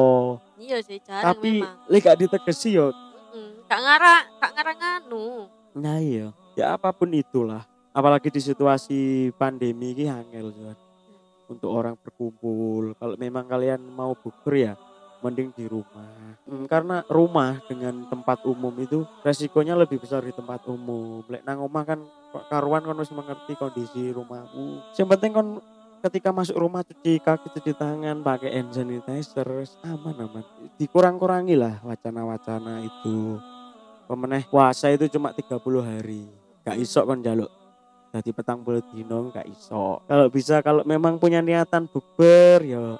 Iya 0.57 0.81
sih 0.81 0.97
jarang 0.97 1.37
Tapi 1.37 1.61
lek 1.85 2.01
gak 2.01 2.17
ditegesi 2.17 2.81
yo. 2.81 2.89
Mm, 3.29 3.69
gak 3.69 3.77
ngarah, 3.77 4.21
gak 4.41 4.51
ngarah 4.57 4.75
nganu. 4.81 5.45
Nah 5.77 6.01
iya. 6.01 6.33
Ya 6.57 6.73
apa 6.73 6.89
pun 6.89 7.13
itulah. 7.13 7.61
Apalagi 7.93 8.33
di 8.33 8.41
situasi 8.41 9.29
pandemi 9.37 9.93
ini 9.93 10.09
angel 10.09 10.49
Juan. 10.49 10.88
Untuk 11.49 11.73
orang 11.73 11.97
berkumpul. 11.97 12.93
Kalau 12.95 13.17
memang 13.17 13.49
kalian 13.49 13.81
mau 13.81 14.13
bukur 14.13 14.53
ya 14.53 14.77
mending 15.19 15.51
di 15.51 15.67
rumah. 15.67 16.39
Hmm, 16.47 16.63
karena 16.69 17.03
rumah 17.12 17.59
dengan 17.67 18.07
tempat 18.07 18.39
umum 18.47 18.71
itu 18.79 19.03
resikonya 19.19 19.75
lebih 19.75 19.99
besar 19.99 20.23
di 20.23 20.31
tempat 20.31 20.63
umum. 20.71 21.25
Lek 21.27 21.43
nang 21.43 21.59
omah 21.59 21.83
kan 21.83 21.99
karuan 22.47 22.85
kon 22.85 23.01
wis 23.01 23.12
mengerti 23.12 23.59
kondisi 23.59 24.15
rumahmu. 24.15 24.95
Yang 24.95 25.07
penting 25.12 25.31
kon 25.35 25.49
ketika 25.99 26.31
masuk 26.31 26.55
rumah 26.55 26.81
cuci 26.88 27.19
kaki 27.19 27.51
cuci 27.51 27.75
tangan 27.75 28.23
pakai 28.23 28.55
hand 28.55 28.71
sanitizer 28.71 29.67
aman 29.83 30.15
aman 30.15 30.43
dikurang-kurangi 30.79 31.59
lah 31.59 31.83
wacana-wacana 31.83 32.88
itu 32.88 33.35
pemeneh 34.07 34.47
puasa 34.47 34.88
itu 34.95 35.12
cuma 35.12 35.35
30 35.35 35.59
hari 35.83 36.23
gak 36.63 36.79
iso 36.79 37.03
kon 37.03 37.19
jaluk 37.19 37.51
jadi 38.10 38.30
petang 38.34 38.65
puluh 38.65 38.82
dino 38.89 39.30
gak 39.30 39.45
iso 39.45 40.02
kalau 40.10 40.26
bisa 40.30 40.62
kalau 40.65 40.82
memang 40.84 41.22
punya 41.22 41.39
niatan 41.39 41.86
bukber 41.86 42.65
ya 42.65 42.98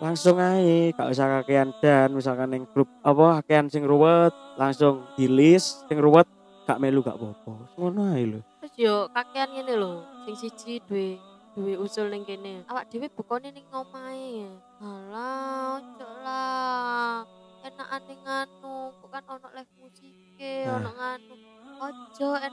langsung 0.00 0.40
aja 0.40 0.96
gak 0.96 1.08
usah 1.12 1.26
kakean 1.40 1.76
dan 1.84 2.08
misalkan 2.16 2.56
yang 2.56 2.64
grup 2.72 2.88
apa 3.04 3.44
kakean 3.44 3.68
sing 3.68 3.84
ruwet 3.84 4.32
langsung 4.56 5.04
di 5.12 5.28
list 5.28 5.84
sing 5.86 6.00
ruwet 6.00 6.24
gak 6.64 6.80
melu 6.80 7.04
gak 7.04 7.20
apa-apa 7.20 7.52
ngono 7.76 8.00
ae 8.16 8.24
lho 8.24 8.40
Terus 8.60 8.74
yo 8.76 8.96
kakean 9.12 9.56
ngene 9.56 9.74
lho, 9.76 10.04
sing 10.24 10.36
siji 10.36 10.84
duwe 10.84 11.16
duwe 11.56 11.74
usul 11.80 12.12
ning 12.12 12.22
kene. 12.22 12.62
Awak 12.68 12.92
dhewe 12.92 13.08
bukone 13.08 13.48
ning 13.50 13.64
omahe. 13.72 14.46
Alah, 14.78 15.80
ojo 15.80 16.08
lah. 16.22 17.24
Enakan 17.64 18.02
ning 18.04 18.20
anu, 18.22 18.92
kok 19.00 19.08
kan 19.10 19.24
ono 19.26 19.48
live 19.56 19.72
musike, 19.80 20.54
Nah. 20.68 20.76
ono 20.76 20.90
nganu. 20.92 21.34
Ojo 21.80 22.36
ning 22.36 22.52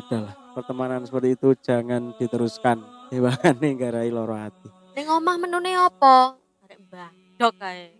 sudahlah 0.00 0.32
pertemanan 0.56 1.04
seperti 1.04 1.36
itu 1.36 1.52
jangan 1.60 2.16
diteruskan 2.16 2.80
hewan 3.12 3.36
garai 3.76 4.08
loro 4.08 4.32
hati 4.32 4.72
ning 4.96 5.12
omah 5.12 5.36
menune 5.36 5.76
apa? 5.76 6.40
Arek 6.64 6.80
mbah 6.88 7.12
dok 7.36 7.52
kae. 7.60 7.92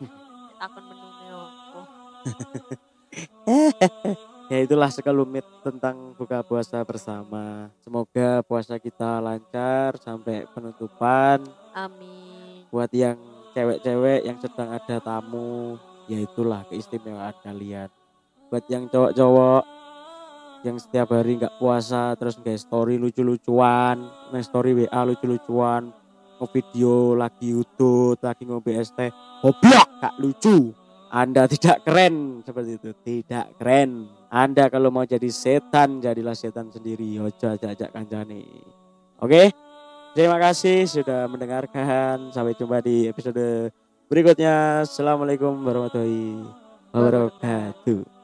Takon 0.60 0.84
menune 0.88 1.26
apa? 1.36 1.80
ya 4.52 4.58
itulah 4.64 4.88
sekelumit 4.88 5.44
tentang 5.60 6.16
buka 6.16 6.40
puasa 6.40 6.80
bersama 6.80 7.68
semoga 7.84 8.40
puasa 8.48 8.80
kita 8.80 9.20
lancar 9.20 10.00
sampai 10.00 10.48
penutupan 10.56 11.44
Amin. 11.76 12.64
buat 12.72 12.88
yang 12.96 13.20
cewek-cewek 13.52 14.24
yang 14.24 14.40
sedang 14.40 14.72
ada 14.72 14.96
tamu 14.96 15.76
ya 16.08 16.24
itulah 16.24 16.64
keistimewaan 16.72 17.36
kalian 17.44 17.92
buat 18.48 18.64
yang 18.72 18.88
cowok-cowok 18.88 19.75
yang 20.64 20.80
setiap 20.80 21.12
hari 21.12 21.36
nggak 21.36 21.60
puasa 21.60 22.16
terus 22.16 22.38
nggak 22.40 22.56
story 22.56 22.96
lucu-lucuan 22.96 24.00
nge 24.32 24.40
story 24.46 24.72
WA 24.72 25.00
lucu-lucuan 25.04 25.92
video 26.44 27.16
lagi 27.16 27.56
udut 27.56 28.20
lagi 28.20 28.44
ngopi 28.44 28.76
es 28.76 28.92
teh 28.92 29.08
gak 29.96 30.14
lucu. 30.20 30.76
Anda 31.08 31.48
tidak 31.52 31.86
keren 31.86 32.44
seperti 32.44 32.76
itu. 32.76 32.90
Tidak 32.92 33.56
keren. 33.56 34.10
Anda 34.28 34.68
kalau 34.68 34.92
mau 34.92 35.08
jadi 35.08 35.30
setan 35.32 36.04
jadilah 36.04 36.36
setan 36.36 36.68
sendiri. 36.68 37.16
Ojo 37.22 37.46
ajak-ajak 37.56 37.88
kancane 37.94 38.44
oke? 39.22 39.42
Terima 40.12 40.36
kasih 40.40 40.84
sudah 40.88 41.28
mendengarkan. 41.28 42.32
Sampai 42.32 42.52
jumpa 42.52 42.84
di 42.84 43.08
episode 43.08 43.72
berikutnya. 44.12 44.84
Assalamualaikum 44.84 45.56
warahmatullahi 45.64 46.44
wabarakatuh 46.92 48.16